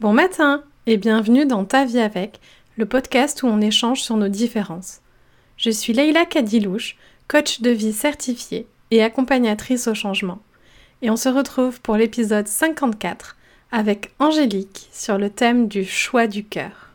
Bon 0.00 0.12
matin 0.12 0.62
et 0.86 0.96
bienvenue 0.96 1.44
dans 1.44 1.64
Ta 1.64 1.84
vie 1.84 1.98
avec, 1.98 2.38
le 2.76 2.86
podcast 2.86 3.42
où 3.42 3.48
on 3.48 3.60
échange 3.60 4.00
sur 4.00 4.16
nos 4.16 4.28
différences. 4.28 5.00
Je 5.56 5.70
suis 5.70 5.92
Leïla 5.92 6.24
Kadilouche, 6.24 6.96
coach 7.26 7.62
de 7.62 7.70
vie 7.70 7.92
certifiée 7.92 8.68
et 8.92 9.02
accompagnatrice 9.02 9.88
au 9.88 9.94
changement. 9.94 10.38
Et 11.02 11.10
on 11.10 11.16
se 11.16 11.28
retrouve 11.28 11.80
pour 11.80 11.96
l'épisode 11.96 12.46
54 12.46 13.36
avec 13.72 14.12
Angélique 14.20 14.88
sur 14.92 15.18
le 15.18 15.30
thème 15.30 15.66
du 15.66 15.84
choix 15.84 16.28
du 16.28 16.44
cœur. 16.44 16.90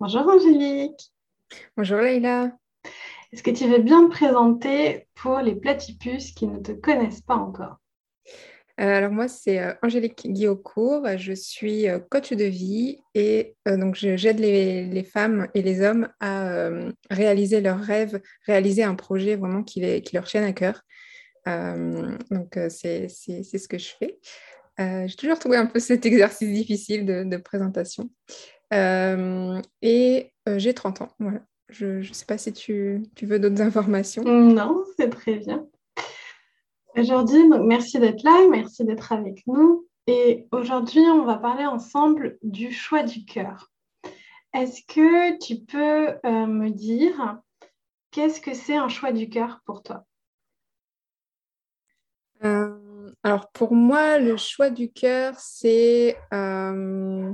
Bonjour 0.00 0.26
Angélique. 0.26 1.12
Bonjour 1.76 1.98
Leïla. 1.98 2.52
Est-ce 3.32 3.42
que 3.42 3.50
tu 3.50 3.68
veux 3.68 3.82
bien 3.82 4.06
te 4.06 4.10
présenter 4.10 5.08
pour 5.14 5.38
les 5.40 5.54
platypus 5.54 6.32
qui 6.32 6.46
ne 6.46 6.58
te 6.58 6.72
connaissent 6.72 7.20
pas 7.20 7.36
encore? 7.36 7.76
Euh, 8.78 8.92
alors 8.92 9.10
moi, 9.10 9.26
c'est 9.26 9.58
euh, 9.58 9.72
Angélique 9.82 10.26
Guillaucourt, 10.26 11.06
je 11.16 11.32
suis 11.32 11.88
euh, 11.88 11.98
coach 11.98 12.32
de 12.34 12.44
vie 12.44 12.98
et 13.14 13.56
donc 13.64 13.94
j'aide 13.94 14.38
les, 14.38 15.04
femmes 15.04 15.48
et 15.54 15.62
les 15.62 15.80
hommes 15.80 16.08
à 16.20 16.68
réaliser 17.10 17.62
leurs 17.62 17.80
rêves, 17.80 18.20
réaliser 18.46 18.82
un 18.82 18.94
projet 18.94 19.36
vraiment 19.36 19.62
qui, 19.62 20.02
qui 20.02 20.14
leur 20.14 20.24
tienne 20.24 20.44
à 20.44 20.52
cœur. 20.52 20.82
donc 21.46 22.58
c'est 22.68 23.08
ce 23.08 23.68
que 23.68 23.78
je 23.78 23.88
fais. 23.98 24.18
J'ai 24.78 25.16
toujours 25.16 25.38
trouvé 25.38 25.56
un 25.56 25.66
peu 25.66 25.78
cet 25.78 26.06
exercice 26.06 26.48
difficile 26.48 27.06
de, 27.06 27.24
de 27.24 27.36
présentation. 27.36 28.10
et 28.72 30.32
j'ai 30.46 30.74
30 30.74 31.02
ans, 31.02 31.08
voilà. 31.18 31.40
Je 31.68 31.98
ne 31.98 32.02
sais 32.02 32.26
pas 32.26 32.38
si 32.38 32.52
tu, 32.52 33.02
veux 33.22 33.38
d'autres 33.38 33.62
informations. 33.62 34.22
Non, 34.22 34.84
c'est 34.96 35.10
très 35.10 35.36
bien. 35.36 35.66
Aujourd'hui, 36.96 37.42
merci 37.64 37.98
d'être 37.98 38.22
là, 38.22 38.46
merci 38.50 38.84
d'être 38.84 39.12
avec 39.12 39.46
nous. 39.46 39.86
Et 40.06 40.46
aujourd'hui, 40.52 41.00
on 41.00 41.24
va 41.24 41.36
parler 41.36 41.66
ensemble 41.66 42.38
du 42.42 42.72
choix 42.72 43.02
du 43.02 43.24
cœur. 43.24 43.72
Est-ce 44.54 44.82
que 44.86 45.36
tu 45.44 45.56
peux 45.56 46.08
euh, 46.24 46.46
me 46.46 46.70
dire 46.70 47.38
qu'est-ce 48.12 48.40
que 48.40 48.54
c'est 48.54 48.76
un 48.76 48.88
choix 48.88 49.12
du 49.12 49.28
cœur 49.28 49.60
pour 49.66 49.82
toi? 49.82 50.06
Euh, 52.44 52.75
Alors 53.26 53.50
pour 53.50 53.74
moi, 53.74 54.20
le 54.20 54.36
choix 54.36 54.70
du 54.70 54.88
cœur, 54.92 55.34
c'est 55.36 56.16
euh, 56.32 57.32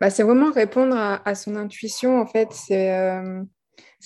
bah, 0.00 0.08
vraiment 0.08 0.50
répondre 0.50 0.96
à, 0.96 1.34
son 1.36 1.54
intuition. 1.54 2.20
En 2.20 2.26
fait, 2.26 2.48
c'est 2.50 2.92
euh, 2.98 3.44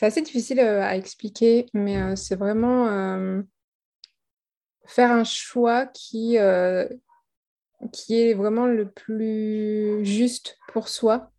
assez 0.03 0.21
difficile 0.21 0.61
euh, 0.61 0.83
à 0.83 0.99
expliquer, 0.99 1.65
mais 1.73 2.15
c'est 2.15 2.37
vraiment 2.37 3.43
faire 4.85 5.13
un 5.13 5.25
choix 5.25 5.87
qui, 5.87 6.37
est 6.37 6.91
vraiment 8.35 8.67
le 8.67 8.91
plus 8.91 10.05
juste 10.05 10.59
pour 10.75 10.89
soi, 10.89 11.33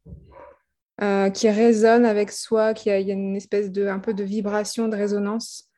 qui 1.00 1.48
résonne 1.48 2.06
avec 2.08 2.32
soi, 2.32 2.74
qui 2.74 2.90
a 2.90 2.98
une 2.98 3.36
espèce 3.36 3.72
de 3.72 3.86
un 3.86 4.00
peu 4.00 4.16
de 4.16 4.24
vibration, 4.24 4.88
de 4.88 4.98
résonance. 4.98 5.70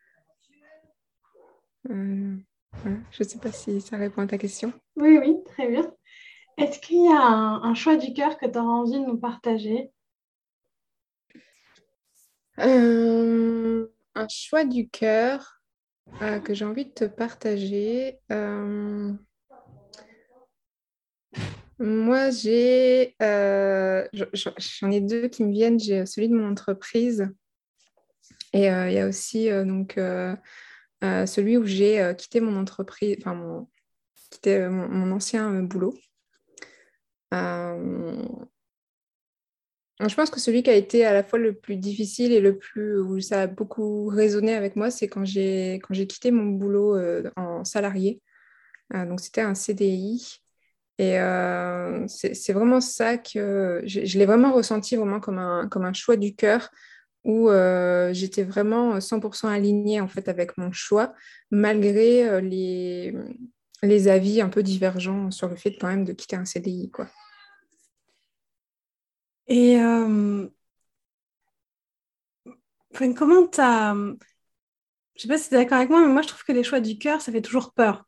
Je 2.84 3.24
ne 3.24 3.28
sais 3.28 3.40
pas 3.40 3.52
si 3.52 3.82
ça 3.82 3.98
répond 3.98 4.22
à 4.22 4.28
ta 4.28 4.38
question. 4.38 4.74
Oui, 4.96 5.18
oui, 5.18 5.38
très 5.46 5.68
bien. 5.68 5.92
Est-ce 6.58 6.80
qu'il 6.80 7.04
y 7.04 7.08
a 7.08 7.22
un, 7.22 7.74
choix 7.74 7.98
du 7.98 8.14
cœur 8.14 8.38
que 8.38 8.46
tu 8.46 8.58
auras 8.58 8.68
envie 8.68 9.00
de 9.00 9.06
nous 9.06 9.18
partager? 9.18 9.92
Euh, 12.60 13.88
Un 14.16 14.28
choix 14.30 14.64
du 14.64 14.88
cœur 14.88 15.62
euh, 16.22 16.40
que 16.40 16.54
j'ai 16.54 16.64
envie 16.64 16.86
de 16.86 16.92
te 16.92 17.06
partager. 17.06 18.20
Euh, 18.32 19.12
moi, 21.80 22.30
j'ai, 22.30 23.16
j'en 23.22 24.92
ai 24.92 25.02
deux 25.02 25.28
qui 25.28 25.44
me 25.44 25.52
viennent. 25.52 25.80
J'ai 25.80 26.06
celui 26.06 26.30
de 26.30 26.36
mon 26.36 26.50
entreprise 26.50 27.28
et 28.54 28.68
il 28.68 28.94
y 28.94 29.00
a 29.00 29.08
aussi 29.08 29.50
donc 29.50 30.00
celui 31.02 31.58
où 31.58 31.66
j'ai 31.66 32.14
quitté 32.18 32.40
mon 32.42 32.58
entreprise, 32.58 33.18
enfin 33.20 33.36
mon, 33.36 33.68
quitté 34.30 34.68
mon 34.68 35.12
ancien 35.12 35.62
boulot. 35.62 35.94
Euh, 37.34 38.24
je 40.08 40.16
pense 40.16 40.30
que 40.30 40.40
celui 40.40 40.62
qui 40.64 40.70
a 40.70 40.76
été 40.76 41.06
à 41.06 41.14
la 41.14 41.24
fois 41.24 41.40
le 41.40 41.54
plus 41.54 41.78
difficile 41.78 42.34
et 42.34 42.42
le 42.42 42.58
plus 42.58 43.00
où 43.00 43.20
ça 43.20 43.44
a 43.44 43.48
beaucoup 43.48 44.08
résonné 44.08 44.54
avec 44.54 44.76
moi, 44.76 44.92
c'est 44.92 45.08
quand 45.08 45.26
j'ai 45.26 45.76
quand 45.84 45.94
j'ai 45.94 46.08
quitté 46.08 46.32
mon 46.32 46.46
boulot 46.46 46.96
euh, 46.96 47.32
en 47.38 47.64
salarié. 47.64 48.22
Euh, 48.94 49.06
donc 49.06 49.22
c'était 49.22 49.42
un 49.42 49.56
CDI. 49.56 50.42
Et 50.98 51.18
c'est 52.08 52.54
vraiment 52.54 52.80
ça 52.80 53.18
que 53.18 53.82
je, 53.86 54.18
l'ai 54.18 54.26
vraiment 54.26 54.54
ressenti 54.54 54.96
vraiment 54.96 55.20
comme 55.20 55.40
un, 55.40 55.68
comme 55.68 55.84
un 55.84 55.92
choix 55.92 56.16
du 56.16 56.36
cœur 56.36 56.70
où 57.26 57.50
j'étais 58.12 58.44
vraiment 58.44 59.00
100% 59.00 59.50
alignée 59.50 60.00
en 60.00 60.08
fait 60.08 60.30
avec 60.30 60.58
mon 60.58 60.72
choix 60.72 61.14
malgré 61.52 62.42
les, 62.42 63.14
les 63.82 64.08
avis 64.08 64.42
un 64.42 64.50
peu 64.50 64.64
divergents 64.64 65.32
sur 65.32 65.50
le 65.50 65.56
fait 65.56 65.76
quand 65.76 65.88
même 65.88 66.06
de 66.06 66.14
quitter 66.14 66.36
un 66.36 66.46
CDI 66.46 66.92
quoi. 66.92 67.08
Et 69.48 69.80
euh, 69.80 70.48
comment 73.16 73.48
tu 73.48 73.62
as. 73.62 73.96
Je 75.16 75.22
sais 75.22 75.28
pas 75.28 75.38
si 75.38 75.50
tu 75.50 75.56
es 75.56 75.58
d'accord 75.58 75.78
avec 75.78 75.90
moi, 75.90 76.02
mais 76.02 76.12
moi 76.12 76.22
je 76.22 76.28
trouve 76.28 76.44
que 76.44 76.52
les 76.52 76.64
choix 76.64 76.82
du 76.82 76.98
cœur, 76.98 77.22
ça 77.22 77.32
fait 77.32 77.42
toujours 77.42 77.74
peur. 77.74 78.06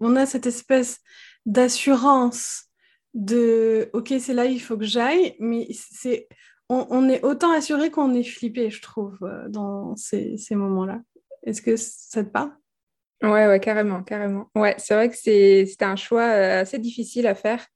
On 0.00 0.16
a 0.16 0.26
cette 0.26 0.46
espèce 0.46 1.00
d'assurance 1.44 2.66
de 3.14 3.90
OK, 3.94 4.12
c'est 4.20 4.34
là, 4.34 4.44
il 4.44 4.60
faut 4.60 4.76
que 4.76 4.84
j'aille, 4.84 5.36
mais 5.40 5.66
c'est 5.72 6.28
on, 6.68 7.08
est 7.08 7.22
autant 7.22 7.52
assuré 7.52 7.90
qu'on 7.90 8.14
est 8.14 8.24
flippé, 8.24 8.70
je 8.70 8.80
trouve, 8.80 9.18
euh, 9.22 9.48
dans 9.48 9.94
ces, 9.96 10.36
moments-là. 10.50 11.00
Est-ce 11.42 11.62
que 11.62 11.76
ça 11.76 12.24
te 12.24 12.30
parle? 12.30 12.52
Ouais, 13.22 13.46
ouais, 13.46 13.60
carrément, 13.60 14.02
carrément. 14.02 14.50
Ouais, 14.54 14.74
c'est 14.78 14.94
vrai 14.94 15.08
que 15.08 15.16
c'était 15.16 15.84
un 15.84 15.96
choix 15.96 16.24
euh, 16.24 16.60
assez 16.62 16.78
difficile 16.78 17.26
à 17.26 17.34
faire. 17.34 17.66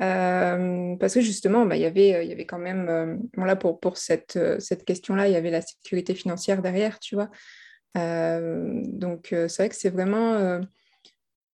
Euh, 0.00 0.96
parce 0.96 1.14
que 1.14 1.20
justement, 1.20 1.66
bah, 1.66 1.76
y 1.76 1.80
il 1.80 2.28
y 2.28 2.32
avait 2.32 2.46
quand 2.46 2.58
même, 2.58 3.28
là 3.36 3.56
pour, 3.56 3.96
cette 3.96 4.84
question-là, 4.84 5.28
il 5.28 5.32
y 5.32 5.36
avait 5.36 5.50
la 5.50 5.60
sécurité 5.60 6.14
financière 6.14 6.62
derrière, 6.62 6.98
tu 6.98 7.14
vois. 7.14 7.30
donc 7.94 9.28
c'est 9.30 9.56
vrai 9.56 9.68
que 9.68 9.76
c'est 9.76 9.90
vraiment, 9.90 10.60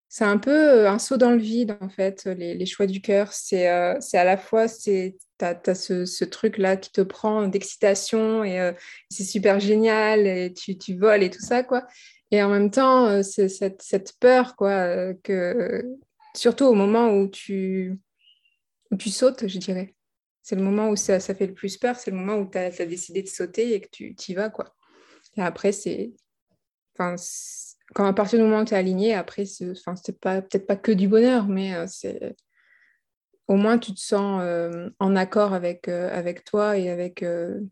c'est 0.10 0.24
un 0.24 0.38
peu 0.38 0.88
un 0.88 1.00
saut 1.00 1.18
dans 1.18 1.32
le 1.32 1.38
vide 1.38 1.78
en 1.82 1.90
fait, 1.90 2.26
les, 2.26 2.66
choix 2.66 2.86
du 2.86 3.02
cœur. 3.02 3.34
C'est 3.34 3.68
c'est 4.00 4.18
à 4.18 4.24
la 4.24 4.38
fois, 4.38 4.68
tu 4.68 5.14
as, 5.42 5.76
ce, 5.76 6.24
truc-là 6.24 6.78
qui 6.78 6.92
te 6.92 7.02
prend 7.02 7.48
d'excitation 7.48 8.44
et 8.44 8.74
c'est 9.10 9.24
super 9.24 9.60
génial 9.60 10.26
et 10.28 10.54
tu, 10.54 10.78
tu, 10.78 10.98
voles 10.98 11.24
et 11.24 11.30
tout 11.30 11.42
ça, 11.42 11.64
quoi. 11.64 11.86
Et 12.32 12.42
en 12.42 12.50
même 12.50 12.72
temps, 12.72 13.22
c'est 13.24 13.50
cette, 13.50 13.82
cette, 13.82 14.14
peur, 14.20 14.56
quoi, 14.56 15.14
que 15.24 15.84
surtout 16.36 16.66
au 16.66 16.74
moment 16.74 17.10
où 17.10 17.28
tu 17.28 18.00
où 18.92 18.96
tu 18.96 19.10
sautes, 19.10 19.48
je 19.48 19.58
dirais. 19.58 19.96
C'est 20.44 20.56
le 20.56 20.64
moment 20.64 20.90
où 20.90 20.96
ça, 20.96 21.20
ça, 21.20 21.36
fait 21.36 21.48
le 21.48 21.54
plus 21.54 21.78
peur, 21.78 21.98
c'est 21.98 22.12
le 22.12 22.18
moment 22.18 22.38
où 22.38 22.50
tu 22.50 22.58
as, 22.58 22.86
décidé 22.86 23.22
de 23.22 23.28
sauter 23.28 23.74
et 23.74 23.82
que 23.82 23.90
tu 23.90 24.16
y 24.30 24.34
vas. 24.34 24.50
Quoi. 24.50 24.74
Et 25.36 25.42
après, 25.42 25.72
c'est. 25.72 26.14
Enfin, 27.00 27.16
quand 27.94 28.06
à 28.06 28.14
partir 28.14 28.40
du 28.40 28.46
moment 28.46 28.62
où 28.62 28.66
tu 28.66 28.74
es 28.74 28.78
aligné, 28.78 29.14
après, 29.14 29.46
c'est 29.46 30.20
pas, 30.20 30.42
peut-être 30.42 30.68
pas 30.68 30.76
que 30.76 30.92
du 30.92 31.08
bonheur, 31.08 31.48
mais 31.48 31.76
euh, 31.76 31.86
c'est. 31.88 32.36
Au 33.48 33.56
moins, 33.56 33.78
tu 33.78 33.94
te 33.94 34.00
sens 34.00 34.42
euh, 34.44 34.90
en 35.00 35.16
accord 35.16 35.54
avec, 35.54 35.88
euh, 35.88 36.10
avec 36.12 36.44
toi 36.44 36.78
et 36.78 36.90
avec 36.90 37.24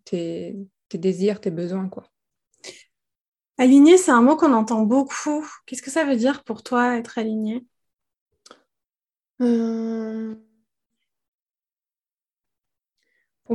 tes, 0.06 0.56
tes, 0.88 0.98
désirs, 0.98 1.42
tes 1.42 1.52
besoins. 1.52 1.90
Quoi. 1.90 2.10
Aligné, 3.58 3.98
c'est 3.98 4.12
un 4.12 4.22
mot 4.22 4.38
qu'on 4.38 4.54
entend 4.54 4.84
beaucoup. 4.84 5.46
Qu'est-ce 5.66 5.82
que 5.82 5.92
ça 5.92 6.06
veut 6.06 6.16
dire 6.16 6.46
pour 6.46 6.64
toi, 6.64 6.98
être 6.98 7.18
aligné? 7.18 7.66
Pour 9.38 9.48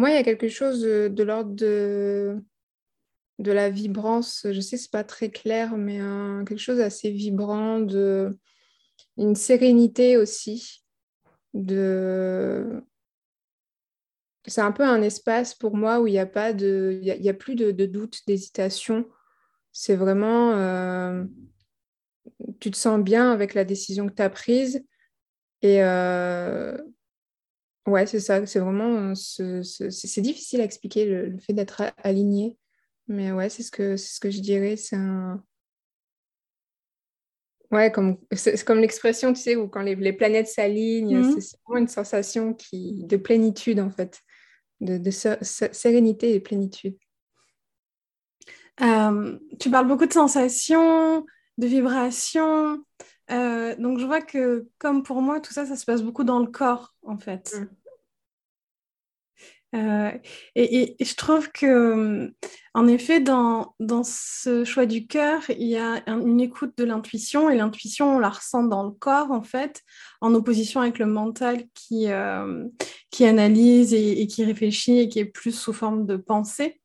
moi, 0.00 0.10
il 0.10 0.14
y 0.14 0.18
a 0.18 0.22
quelque 0.22 0.48
chose 0.48 0.82
de, 0.82 1.22
l'ordre 1.22 1.54
de, 1.54 2.36
de 3.40 3.52
la 3.52 3.70
vibrance. 3.70 4.46
Je 4.50 4.60
sais, 4.60 4.76
c'est 4.76 4.90
pas 4.90 5.04
très 5.04 5.30
clair, 5.30 5.76
mais 5.76 5.98
quelque 6.46 6.58
chose 6.58 6.80
assez 6.80 7.10
vibrant, 7.10 7.80
de 7.80 8.30
une 9.16 9.34
sérénité 9.34 10.16
aussi. 10.16 10.84
De... 11.52 12.82
C'est 14.46 14.60
un 14.60 14.72
peu 14.72 14.84
un 14.84 15.02
espace 15.02 15.54
pour 15.54 15.76
moi 15.76 16.00
où 16.00 16.06
il 16.06 16.12
n'y 16.12 16.18
a 16.18 16.26
pas 16.26 16.52
de, 16.52 16.98
il 17.02 17.06
y 17.06 17.28
a, 17.28 17.34
plus 17.34 17.54
de, 17.56 17.72
doute, 17.86 18.20
d'hésitation. 18.26 19.06
C'est 19.72 19.96
vraiment, 19.96 20.52
euh, 20.52 21.24
tu 22.60 22.70
te 22.70 22.76
sens 22.76 23.00
bien 23.00 23.32
avec 23.32 23.54
la 23.54 23.64
décision 23.64 24.06
que 24.08 24.14
tu 24.14 24.22
as 24.22 24.30
prise. 24.30 24.84
Et 25.62 25.82
euh, 25.82 26.78
Ouais, 27.86 28.06
c'est 28.06 28.20
ça. 28.20 28.46
C'est 28.46 28.60
vraiment. 28.60 29.12
Euh, 29.40 29.62
c'est 29.62 30.20
difficile 30.20 30.60
à 30.60 30.64
expliquer 30.64 31.06
le, 31.06 31.38
fait 31.38 31.52
d'être 31.52 31.82
aligné. 32.04 32.56
Mais 33.10 33.32
ouais, 33.32 33.48
c'est 33.48 33.64
ce 33.64 33.72
que, 33.72 33.96
c'est 33.96 34.14
ce 34.14 34.20
que 34.20 34.30
je 34.30 34.40
dirais. 34.40 34.76
C'est 34.76 34.94
un. 34.94 35.42
Ouais, 37.72 37.90
comme, 37.90 38.18
c'est 38.32 38.64
comme 38.64 38.78
l'expression, 38.78 39.32
tu 39.32 39.40
sais, 39.40 39.56
où 39.56 39.68
quand 39.68 39.82
les, 39.82 39.96
les 39.96 40.12
planètes 40.12 40.46
s'alignent, 40.46 41.18
mmh. 41.18 41.40
c'est 41.40 41.56
vraiment 41.66 41.80
une 41.80 41.88
sensation 41.88 42.54
qui, 42.54 43.04
de 43.04 43.16
plénitude, 43.16 43.80
en 43.80 43.90
fait, 43.90 44.20
de, 44.80 44.96
de 44.96 45.10
sérénité 45.10 46.34
et 46.34 46.40
plénitude. 46.40 46.96
Euh, 48.80 49.38
tu 49.58 49.70
parles 49.70 49.88
beaucoup 49.88 50.06
de 50.06 50.12
sensations, 50.12 51.26
de 51.58 51.66
vibrations. 51.66 52.84
Euh, 53.32 53.74
donc, 53.76 53.98
je 53.98 54.06
vois 54.06 54.22
que, 54.22 54.68
comme 54.78 55.02
pour 55.02 55.20
moi, 55.20 55.40
tout 55.40 55.52
ça, 55.52 55.66
ça 55.66 55.74
se 55.74 55.84
passe 55.84 56.02
beaucoup 56.02 56.24
dans 56.24 56.38
le 56.38 56.50
corps, 56.50 56.94
en 57.02 57.18
fait. 57.18 57.54
Mmh. 57.56 57.68
Euh, 59.74 60.10
et, 60.56 60.96
je 61.00 61.14
trouve 61.14 61.50
que, 61.52 62.32
en 62.74 62.88
effet, 62.88 63.20
dans, 63.20 63.74
dans 63.78 64.02
ce 64.04 64.64
choix 64.64 64.86
du 64.86 65.06
cœur, 65.06 65.42
il 65.48 65.68
y 65.68 65.76
a 65.76 66.02
une 66.06 66.40
écoute 66.40 66.76
de 66.76 66.84
l'intuition, 66.84 67.50
et 67.50 67.56
l'intuition, 67.56 68.16
on 68.16 68.18
la 68.18 68.30
ressent 68.30 68.64
dans 68.64 68.82
le 68.82 68.90
corps, 68.90 69.30
en 69.30 69.42
fait, 69.42 69.82
en 70.20 70.34
opposition 70.34 70.80
avec 70.80 70.98
le 70.98 71.06
mental 71.06 71.64
qui, 71.74 72.08
qui 73.10 73.24
analyse 73.26 73.94
et, 73.94 74.26
qui 74.26 74.44
réfléchit 74.44 74.98
et 74.98 75.08
qui 75.08 75.20
est 75.20 75.24
plus 75.24 75.52
sous 75.52 75.72
forme 75.72 76.04
de 76.06 76.16
pensée 76.16 76.80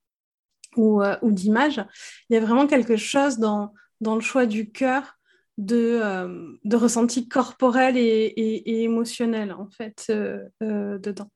ou, 0.77 1.01
ou 1.21 1.31
d'image. 1.31 1.83
Il 2.29 2.35
y 2.35 2.37
a 2.37 2.41
vraiment 2.41 2.67
quelque 2.67 2.97
chose 2.97 3.39
dans, 3.39 3.73
dans 4.01 4.15
le 4.15 4.21
choix 4.21 4.45
du 4.45 4.71
cœur 4.71 5.15
de, 5.57 5.99
euh, 6.01 6.53
de 6.63 6.75
ressenti 6.75 7.27
corporel 7.27 7.97
et, 7.97 8.83
émotionnel, 8.83 9.53
en 9.53 9.69
fait, 9.69 10.05
euh, 10.09 10.43
euh, 10.63 10.97
dedans. 10.97 11.29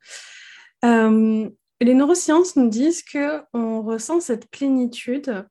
Les 0.83 1.93
neurosciences 1.93 2.55
nous 2.55 2.69
disent 2.69 3.03
qu'on 3.03 3.81
ressent 3.81 4.19
cette 4.19 4.49
plénitude 4.49 5.45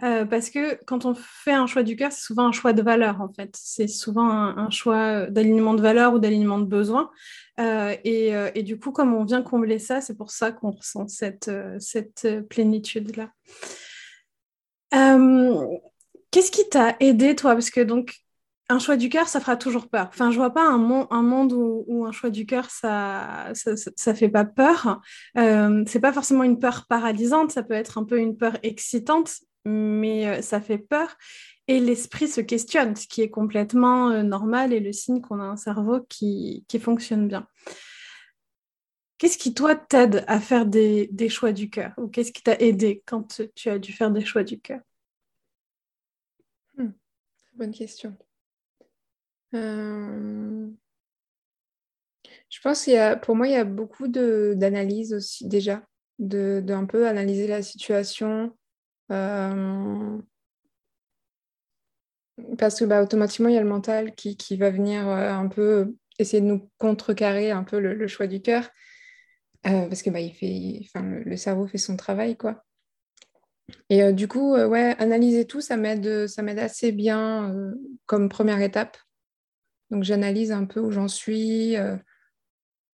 parce 0.00 0.50
que 0.50 0.78
quand 0.84 1.06
on 1.06 1.14
fait 1.14 1.52
un 1.52 1.66
choix 1.66 1.82
du 1.82 1.96
cœur, 1.96 2.12
c'est 2.12 2.26
souvent 2.26 2.46
un 2.46 2.52
choix 2.52 2.74
de 2.74 2.82
valeur, 2.82 3.22
en 3.22 3.32
fait. 3.32 3.56
C'est 3.58 3.88
souvent 3.88 4.28
un, 4.28 4.68
choix 4.68 5.26
d'alignement 5.26 5.72
de 5.72 5.80
valeur 5.80 6.12
ou 6.12 6.18
d'alignement 6.18 6.58
de 6.58 6.66
besoin. 6.66 7.10
Et, 7.58 8.32
et, 8.54 8.62
du 8.62 8.78
coup, 8.78 8.92
comme 8.92 9.14
on 9.14 9.24
vient 9.24 9.40
combler 9.40 9.78
ça, 9.78 10.02
c'est 10.02 10.16
pour 10.16 10.30
ça 10.30 10.52
qu'on 10.52 10.72
ressent 10.72 11.08
cette, 11.08 11.50
cette 11.78 12.46
plénitude-là. 12.50 13.30
Qu'est-ce 16.34 16.50
qui 16.50 16.68
t'a 16.68 16.96
aidé, 16.98 17.36
toi? 17.36 17.52
Parce 17.52 17.70
que 17.70 17.80
donc, 17.80 18.23
un 18.68 18.78
choix 18.78 18.96
du 18.96 19.08
cœur, 19.08 19.28
ça 19.28 19.40
fera 19.40 19.56
toujours 19.56 19.88
peur. 19.88 20.08
Enfin, 20.08 20.30
je 20.30 20.36
vois 20.36 20.52
pas 20.52 20.66
un, 20.66 21.06
un 21.10 21.22
monde 21.22 21.52
où, 21.52 22.04
un 22.06 22.12
choix 22.12 22.30
du 22.30 22.46
cœur, 22.46 22.70
ça, 22.70 23.52
ça, 23.54 24.14
fait 24.14 24.28
pas 24.28 24.44
peur. 24.44 25.00
Euh, 25.36 25.84
c'est 25.86 26.00
pas 26.00 26.12
forcément 26.12 26.44
une 26.44 26.58
peur 26.58 26.86
paralysante, 26.88 27.50
ça 27.50 27.62
peut 27.62 27.74
être 27.74 27.98
un 27.98 28.04
peu 28.04 28.18
une 28.18 28.36
peur 28.36 28.56
excitante, 28.62 29.32
mais 29.64 30.28
euh, 30.28 30.42
ça 30.42 30.60
fait 30.60 30.78
peur. 30.78 31.16
Et 31.68 31.80
l'esprit 31.80 32.28
se 32.28 32.40
questionne, 32.40 32.96
ce 32.96 33.06
qui 33.06 33.22
est 33.22 33.30
complètement 33.30 34.10
euh, 34.10 34.22
normal 34.22 34.72
et 34.72 34.80
le 34.80 34.92
signe 34.92 35.20
qu'on 35.20 35.40
a 35.40 35.44
un 35.44 35.56
cerveau 35.56 36.00
qui, 36.08 36.64
qui 36.68 36.78
fonctionne 36.78 37.28
bien. 37.28 37.46
Qu'est-ce 39.18 39.38
qui, 39.38 39.54
toi, 39.54 39.74
t'aide 39.74 40.24
à 40.26 40.40
faire 40.40 40.66
des, 40.66 41.08
des 41.12 41.28
choix 41.28 41.52
du 41.52 41.70
cœur? 41.70 41.92
Ou 41.98 42.08
qu'est-ce 42.08 42.32
qui 42.32 42.42
t'a 42.42 42.56
aidé 42.58 43.02
quand 43.06 43.40
tu 43.54 43.68
as 43.68 43.78
dû 43.78 43.92
faire 43.92 44.10
des 44.10 44.24
choix 44.24 44.42
du 44.42 44.60
cœur? 44.60 44.80
Bonne 47.56 47.72
question. 47.72 48.16
Euh, 49.54 50.68
je 52.50 52.60
pense 52.60 52.84
qu'il 52.84 52.94
y 52.94 52.96
a, 52.96 53.16
pour 53.16 53.36
moi, 53.36 53.48
il 53.48 53.52
y 53.52 53.56
a 53.56 53.64
beaucoup 53.64 54.08
d'analyse 54.08 55.14
aussi 55.14 55.48
déjà, 55.48 55.82
de, 56.18 56.64
un 56.68 56.86
peu 56.86 57.06
analyser 57.08 57.46
la 57.46 57.62
situation. 57.62 58.56
Euh, 59.10 60.18
parce 62.58 62.80
que 62.80 62.84
bah, 62.84 63.02
automatiquement, 63.02 63.48
il 63.48 63.54
y 63.54 63.58
a 63.58 63.62
le 63.62 63.68
mental 63.68 64.14
qui, 64.14 64.56
va 64.56 64.70
venir 64.70 65.08
euh, 65.08 65.30
un 65.30 65.48
peu 65.48 65.94
essayer 66.18 66.40
de 66.40 66.46
nous 66.46 66.70
contrecarrer 66.78 67.50
un 67.50 67.64
peu 67.64 67.78
le, 67.80 68.06
choix 68.08 68.26
du 68.26 68.40
cœur. 68.40 68.68
parce 69.62 70.02
que 70.02 70.10
bah, 70.10 70.20
il 70.20 70.34
fait, 70.34 70.80
enfin, 70.86 71.04
le, 71.24 71.36
cerveau 71.36 71.66
fait 71.66 71.78
son 71.78 71.96
travail, 71.96 72.36
quoi. 72.36 72.64
Et 73.88 74.12
du 74.12 74.28
coup, 74.28 74.54
ouais, 74.54 74.94
analyser 74.98 75.46
tout, 75.46 75.62
ça 75.62 75.76
m'aide, 75.76 76.26
ça 76.26 76.42
m'aide 76.42 76.58
assez 76.58 76.92
bien 76.92 77.54
comme 78.06 78.28
première 78.28 78.60
étape. 78.60 78.98
Donc 79.90 80.04
j'analyse 80.04 80.52
un 80.52 80.64
peu 80.64 80.80
où 80.80 80.90
j'en 80.90 81.08
suis 81.08 81.74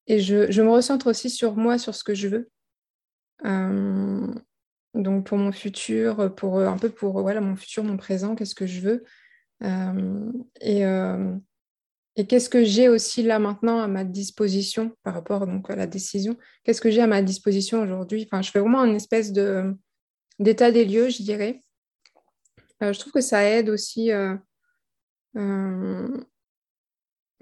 et 0.07 0.19
je, 0.19 0.62
me 0.62 0.69
recentre 0.69 1.07
aussi 1.07 1.30
sur 1.30 1.56
moi, 1.56 1.77
sur 1.77 1.95
ce 1.95 2.03
que 2.03 2.15
je 2.15 2.27
veux. 2.27 2.50
donc 4.95 5.25
pour 5.25 5.38
mon 5.38 5.51
futur, 5.51 6.33
pour 6.36 6.59
un 6.59 6.77
peu 6.77 6.89
pour 6.89 7.21
voilà 7.21 7.41
mon 7.41 7.56
futur, 7.56 7.83
mon 7.83 7.97
présent, 7.97 8.36
qu'est-ce 8.36 8.56
que 8.56 8.68
je 8.68 8.81
veux 8.81 9.03
et, 10.62 12.25
qu'est-ce 12.25 12.50
que 12.50 12.65
j'ai 12.65 12.89
aussi 12.89 13.24
là 13.24 13.39
maintenant 13.39 13.80
à 13.80 13.88
ma 13.88 14.03
disposition 14.03 14.91
par 15.03 15.13
rapport 15.13 15.47
donc 15.47 15.69
à 15.69 15.75
la 15.75 15.88
décision? 15.88 16.38
Qu'est-ce 16.63 16.81
que 16.81 16.91
j'ai 16.91 17.01
à 17.01 17.07
ma 17.07 17.21
disposition 17.21 17.81
aujourd'hui? 17.81 18.27
Enfin, 18.30 18.41
je 18.41 18.51
fais 18.51 18.59
vraiment 18.59 18.83
une 18.83 18.95
espèce 18.95 19.31
de 19.31 19.74
d'état 20.39 20.71
des 20.71 20.86
lieux, 20.86 21.09
je 21.09 21.21
dirais. 21.21 21.62
Euh, 22.81 22.94
je 22.94 23.00
trouve 23.00 23.13
que 23.13 23.21
ça 23.21 23.44
aide 23.44 23.69
aussi 23.69 24.12
euh, 24.12 24.36
euh, 25.36 26.07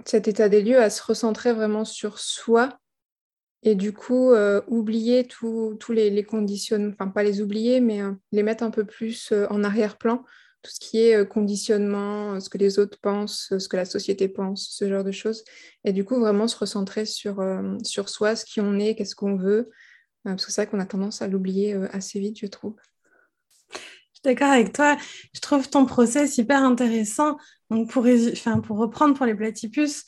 cet 0.08 0.28
état 0.28 0.50
des 0.50 0.62
lieux 0.62 0.82
à 0.82 0.90
se 0.90 1.04
recentrer 1.04 1.54
vraiment 1.54 1.86
sur 1.86 2.20
soi 2.20 2.80
et 3.64 3.76
du 3.76 3.92
coup 3.92 4.34
oublier 4.68 5.28
tous 5.28 5.78
les, 5.90 6.10
les 6.10 6.24
conditionnements, 6.24 6.94
enfin 6.94 7.10
pas 7.10 7.24
les 7.24 7.42
oublier, 7.42 7.82
mais 7.82 8.02
les 8.32 8.44
mettre 8.44 8.64
un 8.64 8.72
peu 8.72 8.86
plus 8.86 9.34
en 9.50 9.64
arrière-plan, 9.64 10.24
tout 10.62 10.72
ce 10.72 10.80
qui 10.80 11.00
est 11.00 11.28
conditionnement, 11.28 12.40
ce 12.40 12.50
que 12.50 12.58
les 12.58 12.80
autres 12.80 12.98
pensent, 13.02 13.54
ce 13.58 13.68
que 13.68 13.76
la 13.76 13.86
société 13.86 14.30
pense, 14.30 14.70
ce 14.70 14.88
genre 14.88 15.04
de 15.04 15.12
choses. 15.12 15.44
Et 15.84 15.92
du 15.92 16.06
coup, 16.06 16.20
vraiment 16.20 16.48
se 16.48 16.58
recentrer 16.58 17.06
sur, 17.06 17.44
sur 17.84 18.10
soi, 18.10 18.36
ce 18.36 18.46
qui 18.46 18.62
on 18.62 18.80
est, 18.80 18.96
qu'est-ce 18.96 19.16
qu'on 19.16 19.36
veut, 19.36 19.70
parce 20.24 20.46
que 20.46 20.52
c'est 20.52 20.62
vrai 20.62 20.72
qu'on 20.72 20.80
a 20.80 20.86
tendance 20.86 21.22
à 21.22 21.28
l'oublier 21.28 21.74
assez 21.92 22.20
vite, 22.20 22.40
je 22.40 22.48
trouve. 22.48 22.76
D'accord 24.28 24.50
avec 24.50 24.74
toi. 24.74 24.98
Je 25.34 25.40
trouve 25.40 25.70
ton 25.70 25.86
process 25.86 26.38
hyper 26.38 26.62
intéressant. 26.62 27.38
Donc, 27.70 27.90
pour, 27.90 28.06
pour 28.62 28.78
reprendre 28.78 29.14
pour 29.16 29.26
les 29.26 29.34
platypus, 29.34 30.04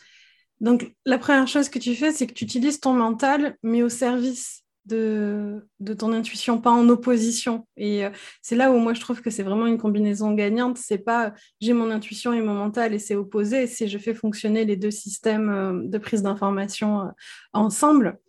donc 0.59 0.93
la 1.05 1.17
première 1.17 1.47
chose 1.47 1.69
que 1.69 1.79
tu 1.79 1.95
fais, 1.95 2.11
c'est 2.11 2.27
que 2.27 2.33
tu 2.33 2.43
utilises 2.43 2.81
ton 2.81 2.91
mental, 2.91 3.55
mais 3.63 3.81
au 3.81 3.87
service 3.87 4.65
de, 4.83 5.65
de 5.79 5.93
ton 5.93 6.11
intuition, 6.11 6.59
pas 6.59 6.71
en 6.71 6.89
opposition. 6.89 7.65
Et 7.77 8.05
euh, 8.05 8.09
c'est 8.41 8.57
là 8.57 8.73
où 8.73 8.77
moi 8.79 8.93
je 8.93 8.99
trouve 8.99 9.21
que 9.21 9.29
c'est 9.29 9.43
vraiment 9.43 9.67
une 9.67 9.77
combinaison 9.77 10.33
gagnante. 10.33 10.77
C'est 10.77 10.97
pas 10.97 11.33
j'ai 11.61 11.71
mon 11.71 11.89
intuition 11.89 12.33
et 12.33 12.41
mon 12.41 12.55
mental 12.55 12.93
et 12.93 12.99
c'est 12.99 13.15
opposé, 13.15 13.67
c'est 13.67 13.87
je 13.87 13.97
fais 13.97 14.13
fonctionner 14.13 14.65
les 14.65 14.75
deux 14.75 14.91
systèmes 14.91 15.49
euh, 15.49 15.81
de 15.85 15.97
prise 15.97 16.23
d'information 16.23 17.03
euh, 17.03 17.09
ensemble. 17.53 18.19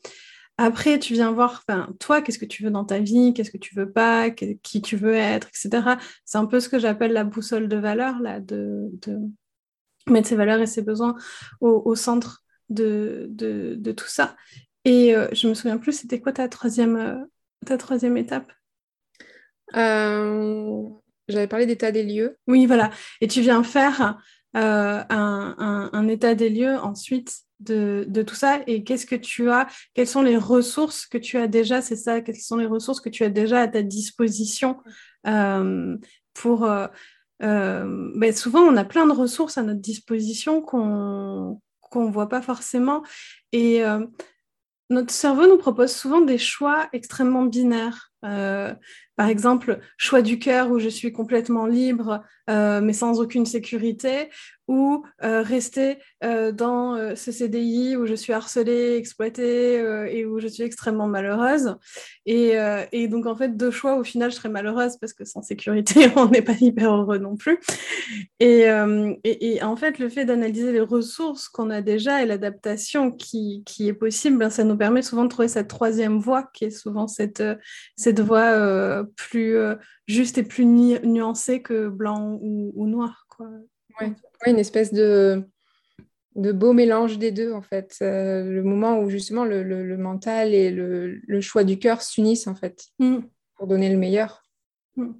Après, 0.63 0.99
tu 0.99 1.15
viens 1.15 1.33
voir, 1.33 1.65
toi, 2.01 2.21
qu'est-ce 2.21 2.39
que 2.39 2.45
tu 2.45 2.63
veux 2.63 2.71
dans 2.71 2.85
ta 2.85 2.99
vie, 2.99 3.33
qu'est-ce 3.33 3.51
que 3.51 3.57
tu 3.57 3.75
veux 3.75 3.91
pas, 3.91 4.29
qui 4.29 4.83
tu 4.83 4.95
veux 4.95 5.15
être, 5.15 5.49
etc. 5.49 5.97
C'est 6.27 6.37
un 6.37 6.45
peu 6.45 6.61
ce 6.61 6.69
que 6.69 6.79
j'appelle 6.79 7.15
la 7.15 7.25
boussole 7.25 7.67
de 7.67 7.79
valeur, 7.79 8.21
là, 8.21 8.41
de, 8.41 8.91
mettre 10.07 10.29
ses 10.29 10.37
valeurs 10.37 10.61
et 10.61 10.67
ses 10.67 10.83
besoins 10.83 11.17
au, 11.63 11.95
centre 11.95 12.45
de, 12.69 13.27
de, 13.31 13.93
tout 13.93 14.07
ça. 14.07 14.37
Et 14.85 15.17
euh, 15.17 15.29
je 15.33 15.49
me 15.49 15.55
souviens 15.55 15.79
plus, 15.79 15.93
c'était 15.93 16.21
quoi 16.21 16.33
ta 16.35 16.47
troisième, 16.47 16.97
euh, 16.97 17.17
ta 17.65 17.79
troisième 17.79 18.19
étape? 18.19 18.53
Euh, 19.77 20.83
J'avais 21.29 21.49
parlé 21.49 21.65
d'état 21.65 21.91
des 21.91 22.03
lieux. 22.03 22.37
Oui, 22.47 22.67
voilà. 22.67 22.91
Et 23.23 23.29
tu 23.29 23.41
viens 23.41 23.63
faire 23.63 24.21
un, 24.53 25.07
un, 25.09 26.09
état 26.09 26.35
des 26.35 26.51
lieux 26.51 26.77
ensuite 26.77 27.47
de, 27.61 28.23
tout 28.23 28.35
ça 28.35 28.61
et 28.67 28.85
qu'est-ce 28.85 29.07
que 29.07 29.17
tu 29.17 29.51
as, 29.51 29.67
quelles 29.95 30.07
sont 30.07 30.23
les 30.23 30.37
ressources 30.37 31.07
que 31.07 31.19
tu 31.19 31.37
as 31.39 31.47
déjà, 31.47 31.83
c'est 31.83 31.97
ça, 31.97 32.21
quelles 32.21 32.37
sont 32.37 32.57
les 32.57 32.67
ressources 32.67 33.01
que 33.01 33.09
tu 33.09 33.25
as 33.25 33.29
déjà 33.29 33.61
à 33.61 33.69
ta 33.69 33.83
disposition 33.83 34.79
euh, 35.27 35.97
pour... 36.35 36.65
Euh, 36.65 36.87
euh, 37.43 38.11
ben 38.17 38.35
souvent, 38.35 38.61
on 38.61 38.77
a 38.77 38.85
plein 38.85 39.07
de 39.07 39.13
ressources 39.13 39.57
à 39.57 39.63
notre 39.63 39.81
disposition 39.81 40.61
qu'on 40.61 41.61
qu'on 41.81 42.07
ne 42.07 42.13
voit 42.13 42.29
pas 42.29 42.43
forcément. 42.43 43.03
Et 43.51 43.83
notre 44.91 45.11
cerveau 45.11 45.49
nous 45.49 45.57
propose 45.57 45.91
souvent 45.91 46.21
des 46.21 46.39
choix 46.39 46.89
extrêmement 46.93 47.47
binaires. 47.47 48.10
Par 48.21 49.29
exemple, 49.29 49.81
choix 49.97 50.23
du 50.23 50.39
cœur 50.39 50.71
où 50.71 50.79
je 50.79 50.89
suis 50.89 51.13
complètement 51.13 51.67
libre, 51.67 52.23
mais 52.49 52.93
sans 52.93 53.21
aucune 53.21 53.47
sécurité, 53.47 54.29
ou 54.71 55.05
euh, 55.25 55.43
rester 55.43 55.99
euh, 56.23 56.53
dans 56.53 56.95
euh, 56.95 57.17
ce 57.17 57.33
CDI 57.33 57.97
où 57.97 58.07
je 58.07 58.15
suis 58.15 58.33
harcelée, 58.33 58.95
exploitée 58.95 59.81
et 60.13 60.25
où 60.25 60.39
je 60.39 60.47
suis 60.47 60.63
extrêmement 60.63 61.09
malheureuse. 61.09 61.77
Et, 62.25 63.09
donc, 63.09 63.27
en 63.27 63.35
fait, 63.35 63.57
deux 63.57 63.73
choix, 63.73 63.97
au 63.97 64.05
final, 64.05 64.31
je 64.31 64.37
serais 64.37 64.49
malheureuse 64.49 64.97
parce 64.99 65.13
que 65.13 65.25
sans 65.25 65.43
sécurité, 65.43 66.09
on 66.17 66.29
n'est 66.29 66.43
pas 66.43 66.55
hyper 66.61 66.95
heureux 66.95 67.19
non 67.19 67.37
plus. 67.37 67.59
Et, 68.39 68.71
en 68.71 69.77
fait, 69.77 69.99
le 69.99 70.09
fait 70.09 70.25
d'analyser 70.25 70.71
les 70.71 70.81
ressources 70.81 71.49
qu'on 71.49 71.71
a 71.71 71.83
déjà 71.83 72.23
et 72.23 72.27
l'adaptation 72.27 73.11
qui, 73.11 73.65
qui, 73.67 73.89
est 73.89 73.93
possible, 73.93 74.39
ben, 74.39 74.51
ça 74.51 74.63
nous 74.63 74.77
permet 74.77 75.03
souvent 75.03 75.25
de 75.25 75.31
trouver 75.31 75.49
cette 75.49 75.69
troisième 75.69 76.19
voie 76.19 76.49
qui 76.55 76.67
est 76.67 76.71
souvent 76.71 77.09
cette 77.09 77.43
voix 78.19 79.05
plus 79.17 79.57
juste 80.07 80.39
et 80.39 80.43
plus 80.43 80.65
nuancée 80.65 81.63
que 81.63 81.89
blanc 81.89 82.39
ou, 82.41 82.87
noir. 82.87 83.27
Quoi. 83.29 83.49
Ouais. 84.01 84.13
une 84.47 84.59
espèce 84.59 84.93
de, 84.93 85.45
de 86.37 86.53
beau 86.53 86.73
mélange 86.73 87.19
des 87.19 87.33
deux, 87.33 87.53
en 87.53 87.63
fait. 87.63 87.97
le 88.01 88.63
moment 88.63 89.01
où 89.01 89.11
justement 89.11 89.45
le, 89.45 89.97
mental 89.97 90.55
et 90.55 90.71
le, 90.71 91.41
choix 91.41 91.65
du 91.65 91.79
cœur 91.79 92.03
s'unissent, 92.03 92.47
en 92.47 92.55
fait, 92.55 92.85
mm. 92.99 93.19
pour 93.57 93.67
donner 93.67 93.91
le 93.91 93.99
meilleur. 93.99 94.43
Mm. 94.97 95.13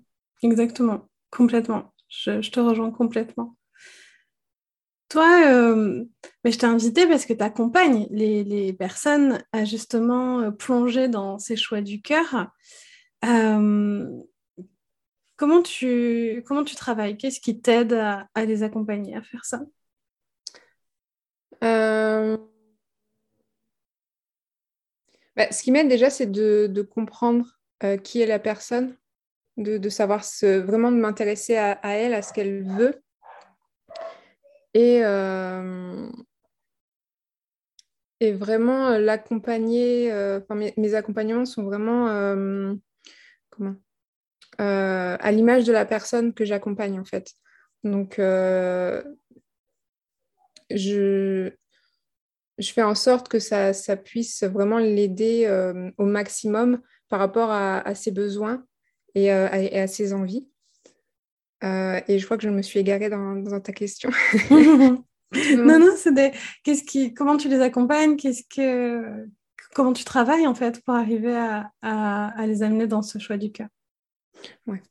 Exactement, 0.43 1.09
complètement. 1.31 1.93
Je, 2.09 2.41
je, 2.41 2.51
te 2.51 2.61
rejoins 2.61 2.91
complètement. 2.91 3.57
Toi, 5.11 5.43
euh, 5.53 6.05
mais 6.45 6.53
je 6.53 6.59
t'ai 6.59 6.67
invité 6.67 7.07
parce 7.09 7.27
que 7.27 7.33
tu 7.33 7.43
accompagnes 7.43 8.07
les, 8.11 8.73
personnes 8.73 9.43
à 9.53 9.65
justement 9.65 10.41
euh, 10.41 10.51
plonger 10.53 11.09
dans 11.09 11.39
ces 11.41 11.57
choix 11.57 11.81
du 11.81 12.01
cœur. 12.01 12.53
Euh, 13.25 14.09
comment, 15.37 15.63
tu, 15.63 16.45
comment 16.47 16.63
tu 16.63 16.77
travailles? 16.77 17.17
Qu'est-ce 17.17 17.41
qui 17.41 17.61
t'aide 17.61 17.93
à, 17.93 18.29
les 18.45 18.63
accompagner 18.63 19.17
à 19.17 19.23
faire 19.23 19.45
ça? 19.45 19.61
Bah, 25.37 25.51
Ce 25.51 25.63
qui 25.63 25.73
m'aide 25.73 25.89
déjà, 25.89 26.09
c'est 26.09 26.31
de, 26.31 26.83
comprendre 26.83 27.59
qui 28.05 28.21
est 28.21 28.27
la 28.27 28.39
personne, 28.39 28.97
de, 29.57 29.89
savoir 29.89 30.23
vraiment 30.43 30.93
de 30.93 30.99
m'intéresser 30.99 31.57
à, 31.57 31.81
elle, 31.83 32.15
à 32.15 32.23
ce 32.23 32.33
qu'elle 32.33 32.63
veut 32.63 33.03
et, 34.75 35.01
euh, 35.05 36.09
et 38.21 38.33
vraiment 38.33 38.89
euh, 38.89 38.99
l'accompagner, 38.99 40.13
euh, 40.13 40.41
mes, 40.77 40.95
accompagnements 40.95 41.45
sont 41.45 41.65
vraiment 41.65 42.07
à 44.59 45.33
l'image 45.33 45.65
de 45.65 45.73
la 45.73 45.87
personne 45.87 46.35
que 46.35 46.45
j'accompagne 46.45 47.01
en 47.01 47.05
fait. 47.05 47.33
Donc, 47.83 48.17
je, 50.71 51.51
je 52.59 52.73
fais 52.73 52.83
en 52.83 52.95
sorte 52.95 53.29
que 53.29 53.39
ça, 53.39 53.73
ça 53.73 53.97
puisse 53.97 54.45
vraiment 54.45 54.79
l'aider 54.79 55.49
au 55.97 56.05
maximum 56.05 56.81
par 57.09 57.19
rapport 57.19 57.51
à, 57.51 57.95
ses 57.95 58.11
besoins 58.13 58.65
et, 59.15 59.31
à, 59.31 59.87
ses 59.87 60.13
envies. 60.13 60.47
Euh, 61.63 62.01
et 62.09 62.19
je 62.19 62.25
crois 62.25 62.37
que 62.37 62.43
je 62.43 62.49
me 62.49 62.63
suis 62.63 62.79
égarée 62.79 63.11
dans, 63.11 63.61
ta 63.61 63.73
question. 63.73 64.11
non, 64.51 65.79
non, 65.79 65.93
c'est 65.97 66.15
des... 66.15 66.33
Qu'est-ce 66.65 66.85
qui... 66.85 67.15
Comment 67.15 67.37
tu 67.37 67.49
les 67.49 67.61
accompagnes? 67.61 68.17
Qu'est-ce 68.17 68.45
que... 68.45 69.27
Comment 69.75 69.93
tu 69.93 70.05
travailles 70.05 70.49
en 70.49 70.55
fait 70.55 70.83
pour 70.83 70.95
arriver 70.95 71.37
à, 71.37 71.71
à, 71.83 72.47
les 72.47 72.65
amener 72.65 72.89
dans 72.89 73.03
ce 73.03 73.21
choix 73.21 73.37
du 73.37 73.53
cœur? 73.53 73.69
Ouais. 74.67 74.83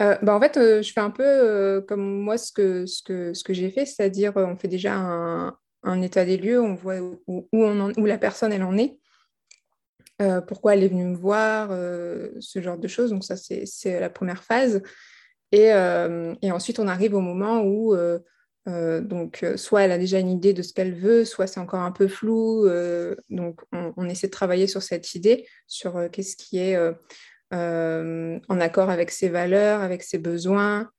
Euh, 0.00 0.16
bah 0.22 0.36
en 0.36 0.40
fait, 0.40 0.56
euh, 0.56 0.82
je 0.82 0.92
fais 0.92 1.00
un 1.00 1.10
peu 1.10 1.84
comme 1.88 2.20
moi 2.20 2.38
ce 2.38 2.52
que, 2.52 2.86
ce 2.86 3.02
que, 3.02 3.34
ce 3.34 3.42
que 3.42 3.52
j'ai 3.52 3.70
fait, 3.70 3.86
c'est-à-dire 3.86 4.32
on 4.36 4.56
fait 4.56 4.68
déjà 4.68 4.94
un, 4.94 5.56
un, 5.82 6.02
état 6.02 6.24
des 6.24 6.36
lieux, 6.36 6.60
on 6.60 6.74
voit 6.74 7.00
où, 7.00 7.20
où, 7.26 7.48
on 7.52 7.92
où 7.96 8.06
la 8.06 8.18
personne 8.18 8.52
elle 8.52 8.62
en 8.62 8.76
est, 8.78 8.96
pourquoi 10.46 10.74
elle 10.74 10.84
est 10.84 10.88
venue 10.88 11.06
me 11.06 11.16
voir, 11.16 11.70
ce 12.38 12.60
genre 12.60 12.78
de 12.78 12.86
choses. 12.86 13.10
Donc 13.10 13.24
ça, 13.24 13.34
c'est 13.36 13.98
la 13.98 14.10
première 14.10 14.44
phase. 14.44 14.80
Euh, 15.54 16.34
et, 16.42 16.52
ensuite, 16.52 16.78
on 16.78 16.88
arrive 16.88 17.14
au 17.14 17.20
moment 17.20 17.62
où, 17.62 17.94
euh, 17.94 18.18
euh, 18.68 19.00
donc, 19.00 19.44
soit 19.56 19.82
elle 19.82 19.92
a 19.92 19.98
déjà 19.98 20.18
une 20.18 20.30
idée 20.30 20.52
de 20.52 20.62
ce 20.62 20.72
qu'elle 20.72 20.94
veut, 20.94 21.24
soit 21.24 21.46
c'est 21.46 21.60
encore 21.60 21.80
un 21.80 21.92
peu 21.92 22.08
flou. 22.08 22.68
donc, 23.30 23.60
on, 23.72 24.08
essaie 24.08 24.28
de 24.28 24.32
travailler 24.32 24.66
sur 24.66 24.82
cette 24.82 25.14
idée, 25.14 25.46
sur 25.66 26.10
qu'est-ce 26.10 26.36
qui 26.36 26.58
est 26.58 26.78
en 27.52 28.60
accord 28.60 28.90
avec 28.90 29.10
ses 29.10 29.28
valeurs, 29.28 29.80
avec 29.80 30.02
ses 30.02 30.18
besoins, 30.18 30.90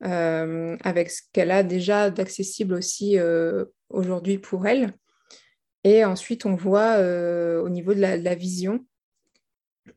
avec 0.00 1.10
ce 1.10 1.22
qu'elle 1.32 1.50
a 1.50 1.62
déjà 1.62 2.10
d'accessible 2.10 2.74
aussi 2.74 3.18
aujourd'hui 3.88 4.38
pour 4.38 4.66
elle. 4.66 4.92
Et 5.84 6.04
ensuite, 6.04 6.46
on 6.46 6.54
voit 6.54 6.98
au 6.98 7.68
niveau 7.70 7.94
de 7.94 8.00
la, 8.00 8.34
vision. 8.34 8.84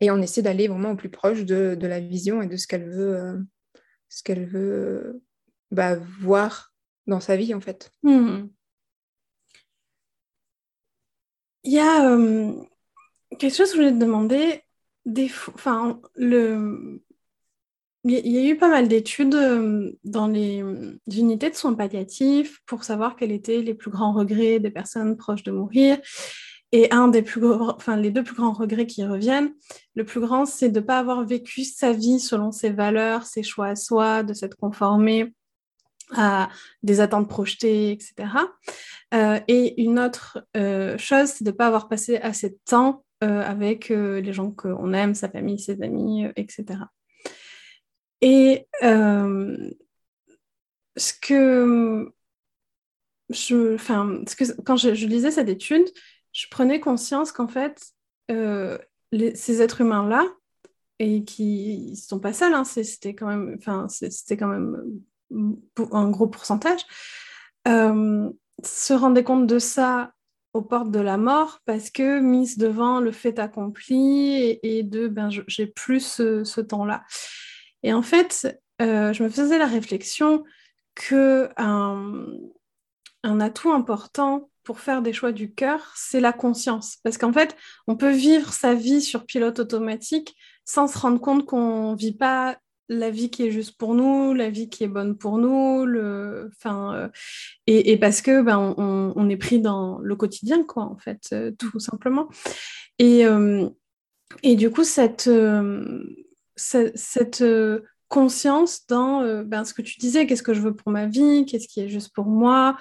Et 0.01 0.11
on 0.11 0.21
essaie 0.21 0.43
d'aller 0.43 0.67
vraiment 0.67 0.91
au 0.91 0.95
plus 0.95 1.09
proche 1.09 1.43
de, 1.43 1.75
de, 1.75 1.87
la 1.87 1.99
vision 1.99 2.41
et 2.41 2.47
de 2.47 2.55
ce 2.55 2.67
qu'elle 2.67 2.87
veut, 2.87 3.39
ce 4.09 4.23
qu'elle 4.23 4.45
veut 4.45 5.21
bah, 5.71 5.95
voir 5.95 6.73
dans 7.07 7.19
sa 7.19 7.37
vie, 7.37 7.53
en 7.53 7.61
fait. 7.61 7.91
Hmm. 8.03 8.47
Il 11.63 11.73
y 11.73 11.79
a 11.79 12.11
euh, 12.11 12.53
quelque 13.37 13.55
chose 13.55 13.69
que 13.71 13.77
je 13.77 13.81
voulais 13.81 13.93
te 13.93 13.97
demander. 13.97 14.63
Des, 15.05 15.31
enfin, 15.53 16.01
le, 16.15 17.01
il 18.03 18.27
y 18.27 18.37
a 18.37 18.49
eu 18.49 18.57
pas 18.57 18.69
mal 18.69 18.87
d'études 18.87 19.35
euh, 19.35 19.91
dans 20.03 20.27
les 20.27 20.63
unités 21.07 21.49
de 21.49 21.55
soins 21.55 21.73
palliatifs 21.73 22.61
pour 22.65 22.83
savoir 22.83 23.15
quels 23.15 23.31
étaient 23.31 23.61
les 23.61 23.73
plus 23.73 23.91
grands 23.91 24.13
regrets 24.13 24.59
des 24.59 24.71
personnes 24.71 25.17
proches 25.17 25.43
de 25.43 25.51
mourir. 25.51 25.97
Et 26.71 26.91
un 26.91 27.07
des 27.07 27.23
plus 27.23 27.43
enfin, 27.45 27.95
les 27.95 28.11
deux 28.11 28.23
plus 28.23 28.35
grands 28.35 28.53
regrets 28.53 28.85
qui 28.85 29.03
reviennent, 29.03 29.53
le 29.95 30.03
plus 30.05 30.19
grand, 30.19 30.45
c'est 30.45 30.69
de 30.69 30.79
ne 30.79 30.85
pas 30.85 30.99
avoir 30.99 31.25
vécu 31.25 31.63
sa 31.63 31.93
vie 31.93 32.19
selon 32.19 32.51
ses 32.51 32.69
valeurs, 32.69 33.23
ses 33.25 33.41
choix 33.41 33.67
à 33.67 33.75
soi, 33.75 34.21
de 34.21 34.33
s'être 34.33 34.55
conformé 34.55 35.33
à 36.11 36.49
des 36.83 36.99
attentes 36.99 37.27
projetées, 37.27 37.91
etc. 37.91 38.13
Euh, 39.13 39.39
et 39.47 39.81
une 39.81 39.99
autre 39.99 40.45
euh, 40.55 40.97
chose, 40.97 41.29
c'est 41.29 41.43
de 41.43 41.51
ne 41.51 41.55
pas 41.55 41.67
avoir 41.67 41.87
passé 41.87 42.17
assez 42.17 42.49
de 42.49 42.59
temps 42.65 43.03
euh, 43.23 43.41
avec 43.41 43.89
les 43.89 44.33
gens 44.33 44.51
qu'on 44.51 44.93
aime, 44.93 45.15
sa 45.15 45.29
famille, 45.29 45.59
ses 45.59 45.81
amis, 45.81 46.25
etc. 46.35 46.81
Et 48.21 48.67
ce 50.97 51.13
que 51.21 52.11
je, 53.29 53.75
enfin, 53.75 54.21
quand 54.65 54.75
je 54.75 55.05
lisais 55.05 55.31
cette 55.31 55.49
étude, 55.49 55.87
je 56.39 56.47
prenais 56.49 56.79
conscience 56.79 57.33
qu'en 57.33 57.49
fait, 57.49 57.91
euh, 58.31 58.77
ces 59.35 59.61
êtres 59.61 59.81
humains-là, 59.81 60.25
et 60.99 61.25
qui 61.25 61.89
ne 61.91 61.95
sont 61.95 62.19
pas 62.19 62.31
seuls, 62.31 62.53
hein, 62.53 62.63
c'était 62.63 63.13
quand 63.13 63.27
même, 63.27 63.55
enfin, 63.57 63.87
c'était 63.89 64.37
quand 64.37 64.47
même 64.47 65.01
un 65.91 66.09
gros 66.09 66.27
pourcentage, 66.27 66.81
euh, 67.67 68.29
se 68.63 68.93
rendaient 68.93 69.23
compte 69.23 69.47
de 69.47 69.59
ça 69.59 70.13
aux 70.53 70.61
portes 70.61 70.91
de 70.91 70.99
la 70.99 71.17
mort 71.17 71.59
parce 71.65 71.89
que 71.89 72.19
mise 72.19 72.57
devant 72.57 72.99
le 72.99 73.11
fait 73.11 73.37
accompli 73.37 74.59
et, 74.63 74.83
de 74.83 75.07
ben 75.07 75.29
j'ai 75.29 75.67
plus 75.67 76.05
ce, 76.43 76.61
temps-là. 76.61 77.03
Et 77.83 77.93
en 77.93 78.01
fait, 78.01 78.59
euh, 78.81 79.13
je 79.13 79.23
me 79.23 79.29
faisais 79.29 79.57
la 79.57 79.67
réflexion 79.67 80.43
que 80.95 81.49
un 81.57 83.39
atout 83.39 83.71
important 83.71 84.48
pour 84.63 84.79
faire 84.79 85.01
des 85.01 85.13
choix 85.13 85.31
du 85.31 85.53
cœur, 85.53 85.93
c'est 85.95 86.19
la 86.19 86.33
conscience. 86.33 86.97
Parce 87.03 87.17
qu'en 87.17 87.33
fait, 87.33 87.55
on 87.87 87.95
peut 87.95 88.11
vivre 88.11 88.53
sa 88.53 88.73
vie 88.73 89.01
sur 89.01 89.25
pilote 89.25 89.59
automatique 89.59 90.35
sans 90.65 90.87
se 90.87 90.97
rendre 90.97 91.19
compte 91.19 91.45
qu'on 91.45 91.91
ne 91.93 91.97
vit 91.97 92.15
pas 92.15 92.57
la 92.89 93.11
vie 93.11 93.29
qui 93.29 93.45
est 93.45 93.51
juste 93.51 93.77
pour 93.77 93.93
nous, 93.93 94.33
la 94.33 94.49
vie 94.49 94.67
qui 94.67 94.83
est 94.83 94.87
bonne 94.87 95.15
pour 95.15 95.37
nous, 95.37 95.85
euh, 95.85 97.09
et, 97.67 97.97
parce 97.97 98.21
que 98.21 98.41
ben, 98.41 98.73
on, 98.77 99.29
est 99.29 99.37
pris 99.37 99.61
dans 99.61 99.99
le 99.99 100.15
quotidien, 100.15 100.65
en 100.75 100.97
fait, 100.97 101.29
euh, 101.31 101.51
tout 101.57 101.79
simplement. 101.79 102.27
Et, 102.97 103.25
euh, 103.25 103.69
et 104.41 104.55
du 104.55 104.71
coup, 104.71 104.83
cette, 104.83 105.29
cette, 106.55 107.43
conscience 108.07 108.87
dans 108.87 109.43
ben, 109.43 109.63
ce 109.63 109.75
que 109.75 109.83
tu 109.83 109.99
disais, 109.99 110.25
qu'est-ce 110.25 110.41
que 110.41 110.55
je 110.55 110.61
veux 110.61 110.75
pour 110.75 110.91
ma 110.91 111.05
vie, 111.05 111.45
qu'est-ce 111.45 111.67
qui 111.67 111.79
est 111.79 111.89
juste 111.89 112.11
pour 112.11 112.25
moi, 112.25 112.75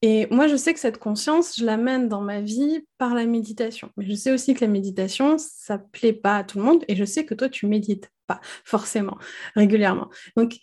et 0.00 0.28
moi, 0.30 0.46
je 0.46 0.56
sais 0.56 0.72
que 0.74 0.80
cette 0.80 0.98
conscience, 0.98 1.56
je 1.58 1.64
l'amène 1.64 2.08
dans 2.08 2.20
ma 2.20 2.40
vie 2.40 2.86
par 2.98 3.14
la 3.14 3.26
méditation. 3.26 3.90
Mais 3.96 4.06
je 4.06 4.14
sais 4.14 4.32
aussi 4.32 4.54
que 4.54 4.60
la 4.64 4.70
méditation, 4.70 5.38
ça 5.38 5.78
plaît 5.78 6.12
pas 6.12 6.36
à 6.38 6.44
tout 6.44 6.58
le 6.58 6.64
monde. 6.64 6.84
Et 6.86 6.94
je 6.94 7.04
sais 7.04 7.24
que 7.24 7.34
toi, 7.34 7.48
tu 7.48 7.66
médites 7.66 8.10
pas 8.28 8.40
forcément 8.64 9.18
régulièrement. 9.56 10.08
Donc, 10.36 10.56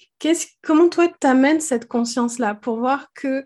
comment 0.63 0.87
toi, 0.89 1.09
tu 1.09 1.27
amènes 1.27 1.59
cette 1.59 1.87
conscience-là 1.87 2.55
pour 2.55 2.77
voir 2.77 3.11
que 3.13 3.41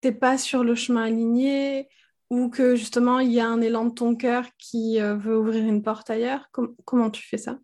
tu 0.00 0.08
n'es 0.08 0.12
pas 0.12 0.38
sur 0.38 0.64
le 0.64 0.74
chemin 0.74 1.04
aligné 1.04 1.88
ou 2.30 2.48
que 2.48 2.76
justement, 2.76 3.18
il 3.20 3.32
y 3.32 3.40
a 3.40 3.48
un 3.48 3.60
élan 3.60 3.86
de 3.86 3.94
ton 3.94 4.16
cœur 4.16 4.46
qui 4.58 5.00
euh, 5.00 5.16
veut 5.16 5.36
ouvrir 5.38 5.64
une 5.64 5.82
porte 5.82 6.08
ailleurs? 6.10 6.50
Comment 6.84 7.10
tu 7.10 7.22
fais 7.22 7.38
ça? 7.38 7.58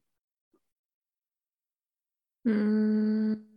Mmh. 2.44 3.47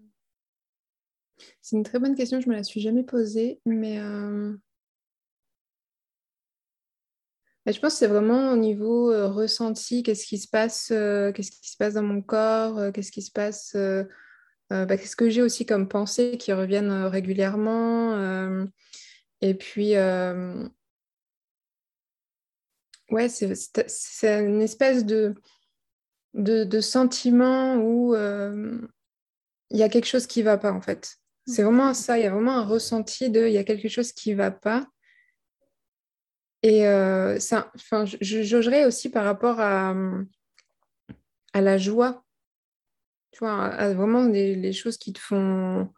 C'est 1.61 1.75
une 1.75 1.83
très 1.83 1.99
bonne 1.99 2.15
question, 2.15 2.39
je 2.39 2.47
ne 2.47 2.51
me 2.51 2.57
la 2.57 2.63
suis 2.63 2.81
jamais 2.81 3.03
posée, 3.03 3.59
mais 3.65 3.99
euh, 3.99 4.53
je 7.65 7.79
pense 7.79 7.93
que 7.93 7.99
c'est 7.99 8.07
vraiment 8.07 8.51
au 8.51 8.57
niveau 8.57 9.11
euh, 9.11 9.27
ressenti, 9.27 10.03
qu'est-ce 10.03 10.25
qui 10.25 10.39
se 10.39 10.47
passe, 10.47 10.89
euh, 10.91 11.31
qu'est-ce 11.31 11.51
qui 11.51 11.69
se 11.69 11.77
passe 11.77 11.93
dans 11.93 12.03
mon 12.03 12.21
corps, 12.21 12.91
qu'est-ce 12.91 13.11
qui 13.11 13.21
se 13.21 13.31
passe, 13.31 13.75
bah, 14.69 14.97
qu'est-ce 14.97 15.15
que 15.15 15.29
j'ai 15.29 15.41
aussi 15.41 15.65
comme 15.65 15.87
pensées 15.87 16.37
qui 16.37 16.53
reviennent 16.53 16.91
régulièrement, 16.91 18.65
et 19.41 19.53
puis 19.53 19.95
ouais, 23.11 23.29
c'est 23.29 24.43
une 24.43 24.61
espèce 24.61 25.05
de, 25.05 25.35
de, 26.33 26.81
sentiment 26.81 27.75
où 27.75 28.15
il 29.71 29.77
y 29.77 29.83
a 29.83 29.89
quelque 29.89 30.05
chose 30.05 30.27
qui 30.27 30.39
ne 30.39 30.45
va 30.45 30.57
pas, 30.57 30.71
en 30.71 30.81
fait. 30.81 31.20
C'est 31.47 31.63
vraiment 31.63 31.93
ça, 31.93 32.17
il 32.17 32.23
y 32.23 32.27
a 32.27 32.31
vraiment 32.31 32.57
un 32.57 32.65
ressenti 32.65 33.29
de 33.29 33.47
il 33.47 33.53
y 33.53 33.57
a 33.57 33.63
quelque 33.63 33.89
chose 33.89 34.11
qui 34.11 34.31
ne 34.31 34.37
va 34.37 34.51
pas. 34.51 34.87
Et 36.63 36.87
euh, 36.87 37.39
ça, 37.39 37.71
je 38.21 38.43
jaugerais 38.43 38.85
aussi 38.85 39.09
par 39.09 39.23
rapport 39.23 39.59
à, 39.59 39.95
à 41.53 41.61
la 41.61 41.77
joie, 41.77 42.23
tu 43.31 43.39
vois, 43.39 43.65
à, 43.65 43.93
vraiment 43.93 44.25
les, 44.25 44.73
choses 44.73 44.97
qui 44.97 45.11
te 45.11 45.19
font, 45.19 45.91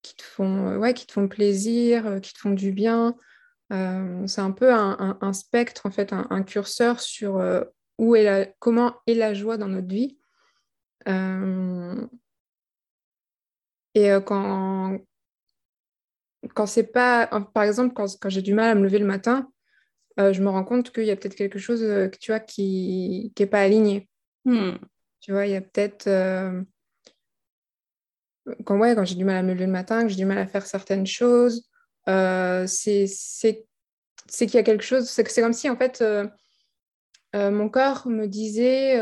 qui 0.00 0.16
te 0.16 0.22
font, 0.22 0.68
euh, 0.68 0.78
ouais, 0.78 0.94
qui 0.94 1.06
te 1.06 1.12
font 1.12 1.28
plaisir, 1.28 2.06
euh, 2.06 2.20
qui 2.20 2.32
te 2.32 2.38
font 2.38 2.52
du 2.52 2.72
bien. 2.72 3.14
c'est 3.70 4.40
un 4.40 4.52
peu 4.52 4.72
un, 4.72 5.32
spectre, 5.32 5.86
en 5.86 5.90
fait, 5.90 6.12
un, 6.12 6.42
curseur 6.42 7.00
sur 7.00 7.42
où 7.98 8.16
est 8.16 8.24
la, 8.24 8.46
comment 8.58 8.96
est 9.06 9.14
la 9.14 9.34
joie 9.34 9.58
dans 9.58 9.68
notre 9.68 9.88
vie. 9.88 10.18
Et 13.94 14.10
quand, 14.24 14.98
quand 16.54 16.66
c'est 16.66 16.92
pas, 16.92 17.26
par 17.54 17.62
exemple, 17.62 17.94
quand, 17.94 18.06
quand 18.20 18.28
j'ai 18.28 18.42
du 18.42 18.54
mal 18.54 18.70
à 18.70 18.74
me 18.74 18.82
lever 18.82 18.98
le 18.98 19.06
matin, 19.06 19.50
euh, 20.20 20.32
je 20.32 20.42
me 20.42 20.50
rends 20.50 20.64
compte 20.64 20.92
qu'il 20.92 21.04
y 21.04 21.10
a 21.10 21.16
peut-être 21.16 21.34
quelque 21.34 21.58
chose 21.58 21.82
euh, 21.82 22.08
tu 22.20 22.32
vois, 22.32 22.40
qui 22.40 23.32
n'est 23.38 23.46
pas 23.46 23.60
aligné. 23.60 24.08
Hmm. 24.44 24.72
Tu 25.20 25.32
vois, 25.32 25.46
il 25.46 25.52
y 25.52 25.56
a 25.56 25.60
peut-être. 25.60 26.06
Euh, 26.06 26.62
quand, 28.64 28.78
ouais, 28.78 28.94
quand 28.94 29.04
j'ai 29.04 29.14
du 29.14 29.24
mal 29.24 29.36
à 29.36 29.42
me 29.42 29.52
lever 29.52 29.66
le 29.66 29.72
matin, 29.72 30.02
que 30.02 30.08
j'ai 30.08 30.16
du 30.16 30.24
mal 30.24 30.38
à 30.38 30.46
faire 30.46 30.66
certaines 30.66 31.06
choses, 31.06 31.68
c'est 32.06 33.06
qu'il 34.36 34.54
y 34.54 34.58
a 34.58 34.62
quelque 34.62 34.82
chose. 34.82 35.08
C'est 35.08 35.40
comme 35.40 35.52
si, 35.52 35.70
en 35.70 35.76
fait, 35.76 36.02
mon 37.34 37.68
corps 37.68 38.08
me 38.08 38.26
disait 38.26 38.98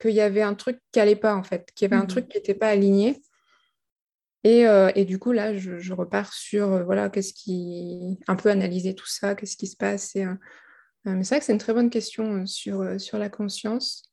qu'il 0.00 0.12
y 0.12 0.22
avait 0.22 0.42
un 0.42 0.54
truc 0.54 0.80
qui 0.90 0.98
n'allait 0.98 1.16
pas, 1.16 1.34
en 1.34 1.42
fait, 1.42 1.70
qu'il 1.74 1.84
y 1.84 1.92
avait 1.92 2.00
un 2.00 2.04
hmm. 2.04 2.08
truc 2.08 2.28
qui 2.28 2.38
n'était 2.38 2.54
pas 2.54 2.68
aligné. 2.68 3.20
Euh, 4.46 4.92
et, 4.94 5.04
du 5.04 5.18
coup, 5.18 5.32
là, 5.32 5.56
je, 5.56 5.92
repars 5.92 6.32
sur, 6.32 6.72
euh, 6.72 6.84
voilà, 6.84 7.08
qu'est-ce 7.10 7.32
qui... 7.32 8.18
Un 8.28 8.36
peu 8.36 8.50
analyser 8.50 8.94
tout 8.94 9.06
ça, 9.06 9.34
qu'est-ce 9.34 9.56
qui 9.56 9.66
se 9.66 9.76
passe. 9.76 10.14
Euh, 10.16 10.34
mais 11.04 11.24
c'est 11.24 11.34
vrai 11.34 11.40
que 11.40 11.46
c'est 11.46 11.52
une 11.52 11.58
très 11.58 11.74
bonne 11.74 11.90
question 11.90 12.46
sur, 12.46 13.00
sur 13.00 13.18
la 13.18 13.28
conscience. 13.28 14.04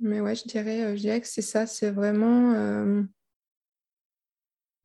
Mais 0.00 0.20
ouais, 0.20 0.34
je 0.34 0.44
dirais, 0.44 0.96
je 0.96 1.00
dirais 1.00 1.20
que 1.20 1.28
c'est 1.28 1.42
ça, 1.42 1.66
c'est 1.66 1.90
vraiment... 1.90 3.04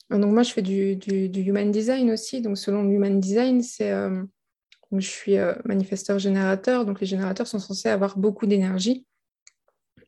Donc 0.09 0.31
moi, 0.31 0.43
je 0.43 0.53
fais 0.53 0.61
du, 0.61 0.95
du, 0.95 1.41
human 1.41 1.71
design 1.71 2.11
aussi. 2.11 2.41
Donc 2.41 2.57
selon 2.57 2.83
le 2.83 2.91
human 2.91 3.19
design, 3.19 3.61
c'est... 3.61 3.91
je 4.91 5.07
suis 5.07 5.37
manifesteur 5.63 6.19
générateur. 6.19 6.85
Donc 6.85 6.99
les 6.99 7.07
générateurs 7.07 7.47
sont 7.47 7.59
censés 7.59 7.89
avoir 7.89 8.17
beaucoup 8.17 8.45
d'énergie 8.45 9.07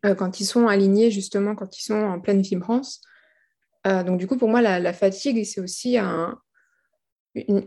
quand 0.03 0.39
ils 0.39 0.45
sont 0.45 0.67
alignés, 0.67 1.11
justement, 1.11 1.55
quand 1.55 1.77
ils 1.77 1.83
sont 1.83 1.95
en 1.95 2.19
pleine 2.19 2.41
vibrance. 2.41 3.01
Euh, 3.87 4.03
donc, 4.03 4.19
du 4.19 4.27
coup, 4.27 4.37
pour 4.37 4.49
moi, 4.49 4.61
la, 4.61 4.93
fatigue, 4.93 5.43
c'est 5.45 5.61
aussi 5.61 5.97
un. 5.97 6.39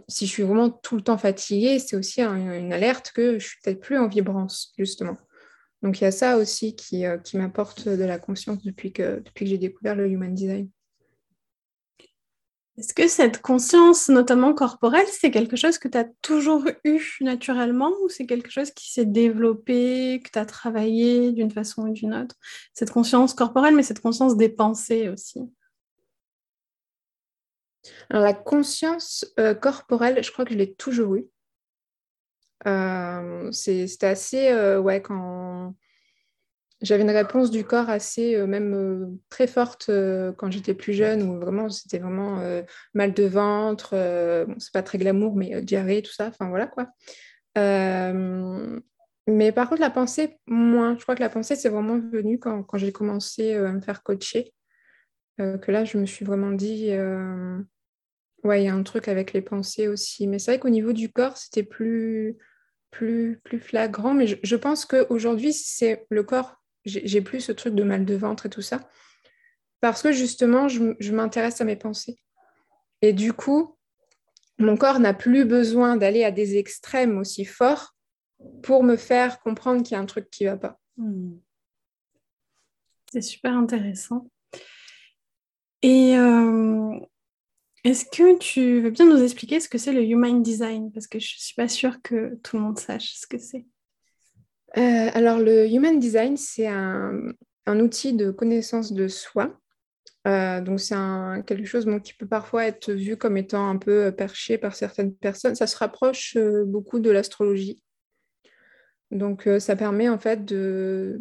si 0.08 0.26
je 0.26 0.30
suis 0.30 0.42
vraiment 0.42 0.70
tout 0.70 0.96
le 0.96 1.02
temps 1.02 1.18
fatiguée, 1.18 1.78
c'est 1.78 1.96
aussi 1.96 2.22
une 2.22 2.72
alerte 2.72 3.12
que 3.14 3.38
je 3.38 3.46
suis 3.46 3.58
peut-être 3.62 3.80
plus 3.80 3.98
en 3.98 4.08
vibrance, 4.08 4.72
justement. 4.78 5.16
Donc, 5.82 6.00
il 6.00 6.04
y 6.04 6.06
a 6.06 6.12
ça 6.12 6.36
aussi 6.36 6.76
qui, 6.76 7.06
euh, 7.06 7.18
qui 7.18 7.36
m'apporte 7.36 7.88
de 7.88 8.04
la 8.04 8.18
conscience 8.18 8.62
depuis 8.62 8.92
que, 8.92 9.20
depuis 9.20 9.44
que 9.44 9.50
j'ai 9.50 9.58
découvert 9.58 9.96
le 9.96 10.08
Human 10.08 10.32
Design. 10.32 10.70
Est-ce 12.78 12.94
que 12.94 13.06
cette 13.06 13.42
conscience, 13.42 14.08
notamment 14.08 14.54
corporelle, 14.54 15.06
c'est 15.10 15.30
quelque 15.30 15.56
chose 15.56 15.76
que 15.78 15.88
tu 15.88 15.98
as 15.98 16.06
toujours 16.22 16.64
eu 16.84 17.00
naturellement 17.20 17.90
ou 18.02 18.08
c'est 18.08 18.24
quelque 18.24 18.50
chose 18.50 18.70
qui 18.70 18.90
s'est 18.90 19.04
développé, 19.04 20.22
que 20.24 20.30
tu 20.30 20.38
as 20.38 20.46
travaillé 20.46 21.32
d'une 21.32 21.50
façon 21.50 21.82
ou 21.82 21.92
d'une 21.92 22.14
autre? 22.14 22.34
Cette 22.72 22.90
conscience 22.90 23.34
corporelle, 23.34 23.74
mais 23.74 23.82
cette 23.82 24.00
conscience 24.00 24.36
des 24.36 24.48
pensées 24.48 25.10
aussi 25.10 25.40
alors, 28.10 28.22
la 28.22 28.34
conscience 28.34 29.26
euh, 29.38 29.54
corporelle, 29.54 30.22
je 30.22 30.30
crois 30.30 30.44
que 30.44 30.52
je 30.52 30.58
l'ai 30.58 30.74
toujours 30.74 31.16
eue. 31.16 31.26
Euh, 32.66 33.50
c'était 33.50 34.06
assez, 34.06 34.48
euh, 34.50 34.78
ouais, 34.80 35.02
quand 35.02 35.74
j'avais 36.80 37.02
une 37.02 37.10
réponse 37.10 37.50
du 37.50 37.64
corps 37.64 37.90
assez, 37.90 38.36
même 38.46 39.16
très 39.28 39.46
forte 39.46 39.88
quand 40.36 40.50
j'étais 40.50 40.74
plus 40.74 40.94
jeune, 40.94 41.22
où 41.22 41.38
vraiment 41.38 41.68
c'était 41.68 42.00
vraiment 42.00 42.42
mal 42.92 43.14
de 43.14 43.22
ventre, 43.22 43.94
bon, 44.48 44.56
c'est 44.58 44.72
pas 44.72 44.82
très 44.82 44.98
glamour, 44.98 45.36
mais 45.36 45.62
diarrhée, 45.62 46.02
tout 46.02 46.12
ça, 46.12 46.26
enfin 46.26 46.48
voilà 46.48 46.66
quoi. 46.66 46.88
mais 49.28 49.52
par 49.52 49.68
contre, 49.68 49.80
la 49.80 49.90
pensée, 49.90 50.40
moins. 50.48 50.96
Je 50.98 51.02
crois 51.02 51.14
que 51.14 51.22
la 51.22 51.28
pensée, 51.28 51.54
c'est 51.54 51.68
vraiment 51.68 52.00
venu 52.00 52.40
quand, 52.40 52.64
quand 52.64 52.78
j'ai 52.78 52.90
commencé 52.90 53.54
à 53.54 53.70
me 53.72 53.80
faire 53.80 54.02
coacher. 54.02 54.52
Que 55.38 55.70
là, 55.70 55.84
je 55.84 55.98
me 55.98 56.06
suis 56.06 56.24
vraiment 56.24 56.52
dit, 56.52 56.92
Ouais, 58.44 58.62
il 58.62 58.64
y 58.66 58.68
a 58.68 58.74
un 58.74 58.82
truc 58.82 59.06
avec 59.06 59.32
les 59.32 59.42
pensées 59.42 59.86
aussi. 59.88 60.26
Mais 60.26 60.38
c'est 60.38 60.52
vrai 60.52 60.58
qu'au 60.58 60.68
niveau 60.68 60.92
du 60.92 61.12
corps, 61.12 61.36
c'était 61.36 61.62
plus, 61.62 62.36
plus, 62.90 63.40
plus 63.44 63.60
flagrant. 63.60 64.14
Mais 64.14 64.26
je, 64.26 64.56
pense 64.56 64.84
qu'aujourd'hui, 64.84 65.52
c'est 65.52 66.06
le 66.10 66.24
corps, 66.24 66.56
j'ai 66.84 67.22
plus 67.22 67.40
ce 67.40 67.52
truc 67.52 67.74
de 67.74 67.84
mal 67.84 68.04
de 68.04 68.14
ventre 68.14 68.46
et 68.46 68.50
tout 68.50 68.62
ça. 68.62 68.80
Parce 69.80 70.02
que 70.02 70.12
justement, 70.12 70.68
je, 70.68 71.12
m'intéresse 71.12 71.60
à 71.60 71.64
mes 71.64 71.76
pensées. 71.76 72.18
Et 73.00 73.12
du 73.12 73.32
coup, 73.32 73.76
mon 74.58 74.76
corps 74.76 74.98
n'a 74.98 75.14
plus 75.14 75.44
besoin 75.44 75.96
d'aller 75.96 76.24
à 76.24 76.30
des 76.32 76.56
extrêmes 76.56 77.18
aussi 77.18 77.44
forts 77.44 77.96
pour 78.62 78.82
me 78.82 78.96
faire 78.96 79.40
comprendre 79.40 79.82
qu'il 79.82 79.92
y 79.92 79.94
a 79.96 80.00
un 80.00 80.06
truc 80.06 80.30
qui 80.30 80.44
ne 80.44 80.50
va 80.50 80.56
pas. 80.56 80.80
Hmm. 80.96 81.36
C'est 83.12 83.22
super 83.22 83.56
intéressant. 83.56 84.26
Et 85.82 86.16
euh, 86.16 86.96
est-ce 87.82 88.04
que 88.04 88.38
tu 88.38 88.80
veux 88.80 88.90
bien 88.90 89.06
nous 89.06 89.22
expliquer 89.22 89.58
ce 89.58 89.68
que 89.68 89.78
c'est 89.78 89.92
le 89.92 90.04
Human 90.04 90.42
Design? 90.42 90.92
Parce 90.92 91.08
que 91.08 91.18
je 91.18 91.34
ne 91.34 91.40
suis 91.40 91.54
pas 91.54 91.68
sûre 91.68 92.00
que 92.02 92.36
tout 92.42 92.56
le 92.56 92.62
monde 92.62 92.78
sache 92.78 93.14
ce 93.14 93.26
que 93.26 93.38
c'est. 93.38 93.66
Euh, 94.78 95.10
alors, 95.12 95.38
le 95.38 95.66
Human 95.68 95.98
Design, 95.98 96.36
c'est 96.36 96.68
un, 96.68 97.34
outil 97.66 98.12
de 98.14 98.30
connaissance 98.30 98.92
de 98.92 99.08
soi. 99.08 99.58
Euh, 100.28 100.60
donc, 100.60 100.78
c'est 100.78 100.94
quelque 101.46 101.66
chose 101.66 101.88
qui 102.04 102.14
peut 102.14 102.28
parfois 102.28 102.66
être 102.66 102.92
vu 102.92 103.16
comme 103.16 103.36
étant 103.36 103.68
un 103.68 103.76
peu 103.76 104.12
perché 104.12 104.58
par 104.58 104.76
certaines 104.76 105.14
personnes. 105.14 105.56
Ça 105.56 105.66
se 105.66 105.76
rapproche 105.76 106.38
beaucoup 106.66 107.00
de 107.00 107.10
l'astrologie. 107.10 107.82
Donc, 109.10 109.48
ça 109.58 109.74
permet 109.74 110.08
en 110.08 110.18
fait 110.18 110.44
de 110.44 111.18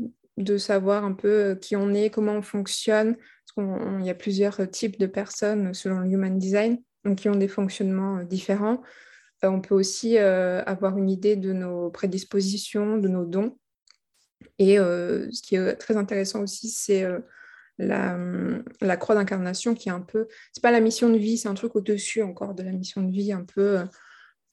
savoir 0.58 1.04
un 1.04 1.14
peu 1.14 1.58
qui 1.60 1.76
on 1.76 1.94
est, 1.96 2.12
comment 2.12 2.34
on 2.34 2.42
fonctionne, 2.44 3.18
il 3.58 4.06
y 4.06 4.10
a 4.10 4.16
plusieurs 4.16 4.70
types 4.70 5.00
de 5.00 5.08
personnes 5.08 5.74
selon 5.74 6.00
le 6.00 6.10
Human 6.10 6.38
Design 6.38 6.82
donc, 7.04 7.20
qui 7.20 7.30
ont 7.30 7.36
des 7.36 7.48
fonctionnements 7.48 8.20
euh, 8.20 8.24
différents. 8.24 8.82
Euh, 9.44 9.50
on 9.50 9.62
peut 9.62 9.76
aussi 9.76 10.18
euh, 10.18 10.64
avoir 10.66 10.98
une 10.98 11.10
idée 11.10 11.36
de 11.36 11.54
nos 11.54 11.90
prédispositions, 11.90 12.98
de 12.98 13.08
nos 13.08 13.26
dons. 13.26 13.58
Et 14.60 14.78
ce 14.78 15.42
qui 15.42 15.56
est 15.56 15.76
très 15.76 15.98
intéressant 15.98 16.42
aussi, 16.42 16.70
c'est 16.70 17.04
la, 17.80 18.18
la, 18.80 18.98
croix 18.98 19.16
d'incarnation 19.16 19.74
qui 19.74 19.90
est 19.90 19.92
un 19.92 20.02
peu... 20.02 20.28
C'est 20.52 20.62
pas 20.62 20.72
la 20.72 20.82
mission 20.82 21.10
de 21.10 21.18
vie, 21.18 21.38
c'est 21.40 21.48
un 21.48 21.56
truc 21.56 21.76
au-dessus 21.76 22.22
encore 22.22 22.54
de 22.54 22.62
la 22.62 22.72
mission 22.72 23.02
de 23.02 23.12
vie, 23.12 23.32
un 23.32 23.44
peu... 23.44 23.80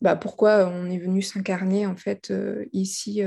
Bah, 0.00 0.16
pourquoi 0.16 0.66
on 0.66 0.88
est 0.88 0.98
venu 0.98 1.20
s'incarner 1.20 1.86
en 1.86 1.96
fait 1.96 2.32
ici. 2.72 3.20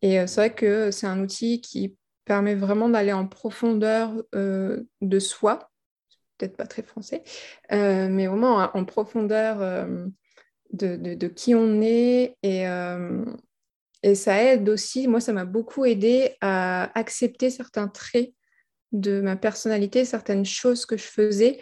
Et 0.00 0.26
c'est 0.26 0.36
vrai 0.36 0.54
que 0.54 0.90
c'est 0.90 1.06
un 1.06 1.20
outil 1.20 1.60
qui 1.60 1.94
permet 2.26 2.56
vraiment 2.56 2.90
d'aller 2.90 3.12
en 3.12 3.26
profondeur 3.26 4.12
euh, 4.34 4.82
de 5.00 5.18
soi, 5.18 5.70
peut-être 6.36 6.56
pas 6.56 6.66
très 6.66 6.82
français, 6.82 7.22
euh, 7.72 8.08
mais 8.10 8.26
vraiment 8.26 8.68
en 8.74 8.84
profondeur 8.84 9.62
euh, 9.62 10.06
de, 10.72 11.28
qui 11.28 11.54
on 11.54 11.80
est. 11.80 12.36
Et, 12.42 12.64
et 14.02 14.14
ça 14.14 14.42
aide 14.42 14.68
aussi, 14.68 15.08
moi 15.08 15.20
ça 15.20 15.32
m'a 15.32 15.46
beaucoup 15.46 15.86
aidé 15.86 16.36
à 16.42 16.90
accepter 16.98 17.48
certains 17.48 17.88
traits 17.88 18.34
de 18.92 19.20
ma 19.20 19.36
personnalité, 19.36 20.04
certaines 20.04 20.44
choses 20.44 20.84
que 20.84 20.96
je 20.96 21.04
faisais, 21.04 21.60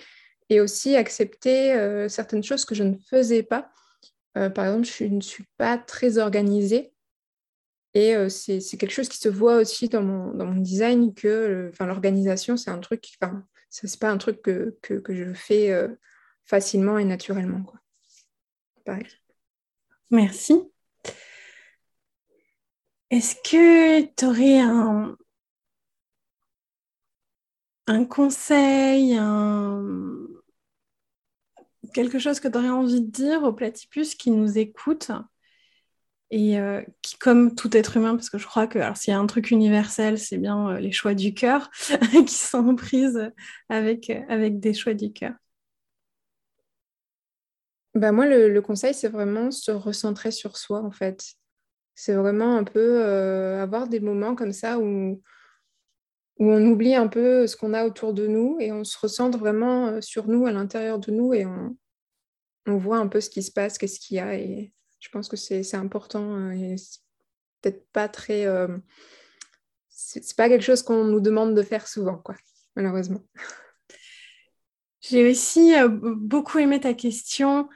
et 0.49 0.61
aussi 0.61 0.97
accepter 0.97 2.07
certaines 2.09 2.43
choses 2.43 2.65
que 2.65 2.75
je 2.75 2.83
ne 2.83 2.97
faisais 3.11 3.43
pas. 3.43 3.71
par 4.35 4.65
exemple, 4.65 4.87
je 4.87 5.05
ne 5.05 5.21
suis 5.21 5.45
pas 5.59 5.79
très 5.79 6.19
organisée. 6.19 6.94
Et 7.95 8.17
euh, 8.17 8.29
c'est 8.29 8.61
quelque 8.77 8.91
chose 8.91 9.09
qui 9.09 9.19
se 9.19 9.29
voit 9.29 9.57
aussi 9.57 9.89
dans 9.89 10.03
mon, 10.03 10.33
dans 10.33 10.47
mon 10.47 10.61
design, 10.61 11.15
que 11.15 11.71
l'organisation, 11.81 12.57
c'est 12.57 12.71
un 12.71 12.81
truc, 12.81 13.17
pas 13.21 14.11
un 14.11 14.19
truc 14.19 14.43
que, 14.43 14.77
que, 14.83 15.15
je 15.15 15.33
fais 15.33 15.71
euh, 15.71 15.89
facilement 16.45 16.99
et 16.99 17.05
naturellement. 17.05 17.63
Quoi. 17.63 17.79
Pareil. 18.85 19.07
Merci. 20.11 20.61
Est-ce 23.11 23.37
que 23.37 24.03
tu 24.17 24.25
aurais 24.25 24.59
un, 24.59 25.17
un 27.87 28.05
conseil, 28.05 29.17
quelque 31.93 32.19
chose 32.19 32.41
que 32.41 32.49
tu 32.49 32.59
aurais 32.59 32.71
envie 32.71 33.03
de 33.03 33.11
dire 33.11 33.45
aux 33.45 33.53
platypus 33.53 34.17
qui 34.17 34.33
nous 34.33 34.59
écoutent 34.59 35.13
et 36.35 36.59
euh, 36.59 36.83
qui, 37.01 37.17
comme 37.17 37.55
tout 37.55 37.77
être 37.77 37.97
humain, 37.97 38.17
parce 38.17 38.29
que 38.29 38.39
je 38.39 38.47
crois 38.49 38.67
que 38.67 38.81
s'il 38.97 39.13
y 39.13 39.17
a 39.17 39.21
un 39.21 39.27
truc 39.27 39.53
universel, 39.53 40.19
c'est 40.19 40.37
bien 40.37 40.71
euh, 40.71 40.81
les 40.81 40.91
choix 40.91 41.15
du 41.15 41.33
cœur 41.33 41.71
qui 42.27 42.35
sont 42.35 42.75
prises 42.75 43.31
avec, 43.69 44.11
avec 44.29 44.59
des 44.59 44.75
choix 44.75 44.95
du 44.95 45.13
cœur. 45.13 45.35
Bah 47.95 48.11
moi, 48.11 48.27
le, 48.27 48.61
conseil, 48.61 48.95
c'est 48.95 49.09
vraiment 49.09 49.53
se 49.53 49.71
recentrer 49.71 50.33
sur 50.33 50.57
soi, 50.57 50.83
en 50.83 50.91
fait. 50.91 51.25
C'est 51.95 52.15
vraiment 52.15 52.57
un 52.57 52.65
peu 52.65 53.05
avoir 53.61 53.87
des 53.87 54.01
moments 54.01 54.35
comme 54.35 54.53
ça 54.53 54.81
où, 54.81 55.23
où 56.41 56.51
on 56.51 56.67
oublie 56.67 56.97
un 56.97 57.07
peu 57.07 57.47
ce 57.47 57.57
qu'on 57.57 57.75
a 57.75 57.87
autour 57.87 58.13
de 58.13 58.27
nous 58.27 58.57
et 58.59 58.73
on 58.73 58.83
se 58.83 58.99
recentre 58.99 59.39
vraiment 59.39 60.01
sur 60.01 60.27
nous, 60.27 60.47
à 60.47 60.51
l'intérieur 60.51 60.99
de 60.99 61.13
nous, 61.13 61.33
et 61.33 61.47
on, 61.47 61.77
on 62.67 62.77
voit 62.77 62.99
un 62.99 63.07
peu 63.07 63.21
ce 63.21 63.31
qui 63.31 63.45
se 63.45 63.53
passe, 63.53 63.79
qu'est-ce 63.79 64.01
qu'il 64.01 64.17
y 64.17 64.21
a. 64.21 64.35
Et 64.35 64.73
je 65.05 65.11
pense 65.11 65.29
que 65.29 65.37
c'est 65.37 65.75
important 65.75 66.35
euh, 66.35 66.53
et 66.53 66.77
peut-être 67.61 67.87
pas 67.93 68.09
très. 68.09 68.47
Euh, 68.47 68.79
c'est 69.91 70.35
pas 70.35 70.49
quelque 70.49 70.65
chose 70.65 70.83
qu'on 70.83 71.05
nous 71.05 71.21
demande 71.21 71.55
de 71.55 71.63
faire 71.63 71.87
souvent, 71.87 72.17
quoi, 72.17 72.35
malheureusement. 72.75 73.21
J'ai 75.03 75.31
aussi 75.31 75.75
euh, 75.75 75.89
beaucoup 75.89 76.59
aimé 76.59 76.81
ta 76.81 76.95
question 76.95 77.69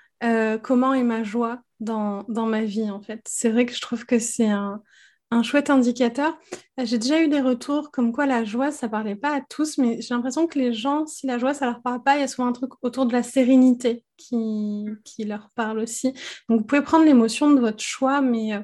comment 0.62 0.94
est 0.94 1.04
ma 1.04 1.22
joie 1.22 1.62
dans, 1.78 2.24
dans 2.24 2.46
ma 2.46 2.64
vie, 2.64 2.90
en 2.90 3.00
fait. 3.00 3.20
C'est 3.28 3.50
vrai 3.50 3.66
que 3.66 3.72
je 3.74 3.80
trouve 3.80 4.04
que 4.04 4.18
c'est 4.18 4.48
un, 4.48 4.82
un 5.30 5.42
chouette 5.42 5.70
indicateur. 5.70 6.38
Euh, 6.80 6.84
j'ai 6.84 6.98
déjà 6.98 7.22
eu 7.22 7.28
des 7.28 7.40
retours 7.40 7.90
comme 7.90 8.12
quoi 8.12 8.26
la 8.26 8.44
joie, 8.44 8.70
ça 8.70 8.88
parlait 8.88 9.16
pas 9.16 9.36
à 9.36 9.40
tous, 9.40 9.78
mais 9.78 10.00
j'ai 10.00 10.14
l'impression 10.14 10.46
que 10.46 10.58
les 10.58 10.72
gens, 10.72 11.06
si 11.06 11.26
la 11.26 11.38
joie, 11.38 11.54
ça 11.54 11.66
leur 11.66 11.82
parle 11.82 12.02
pas, 12.02 12.16
il 12.16 12.20
y 12.20 12.24
a 12.24 12.28
souvent 12.28 12.48
un 12.48 12.52
truc 12.52 12.72
autour 12.82 13.06
de 13.06 13.12
la 13.12 13.22
sérénité 13.22 14.04
qui, 14.16 14.86
qui 15.04 15.24
leur 15.24 15.50
parle 15.54 15.80
aussi. 15.80 16.12
Donc, 16.48 16.60
vous 16.60 16.64
pouvez 16.64 16.82
prendre 16.82 17.04
l'émotion 17.04 17.50
de 17.50 17.60
votre 17.60 17.82
choix, 17.82 18.20
mais 18.20 18.54
euh, 18.54 18.60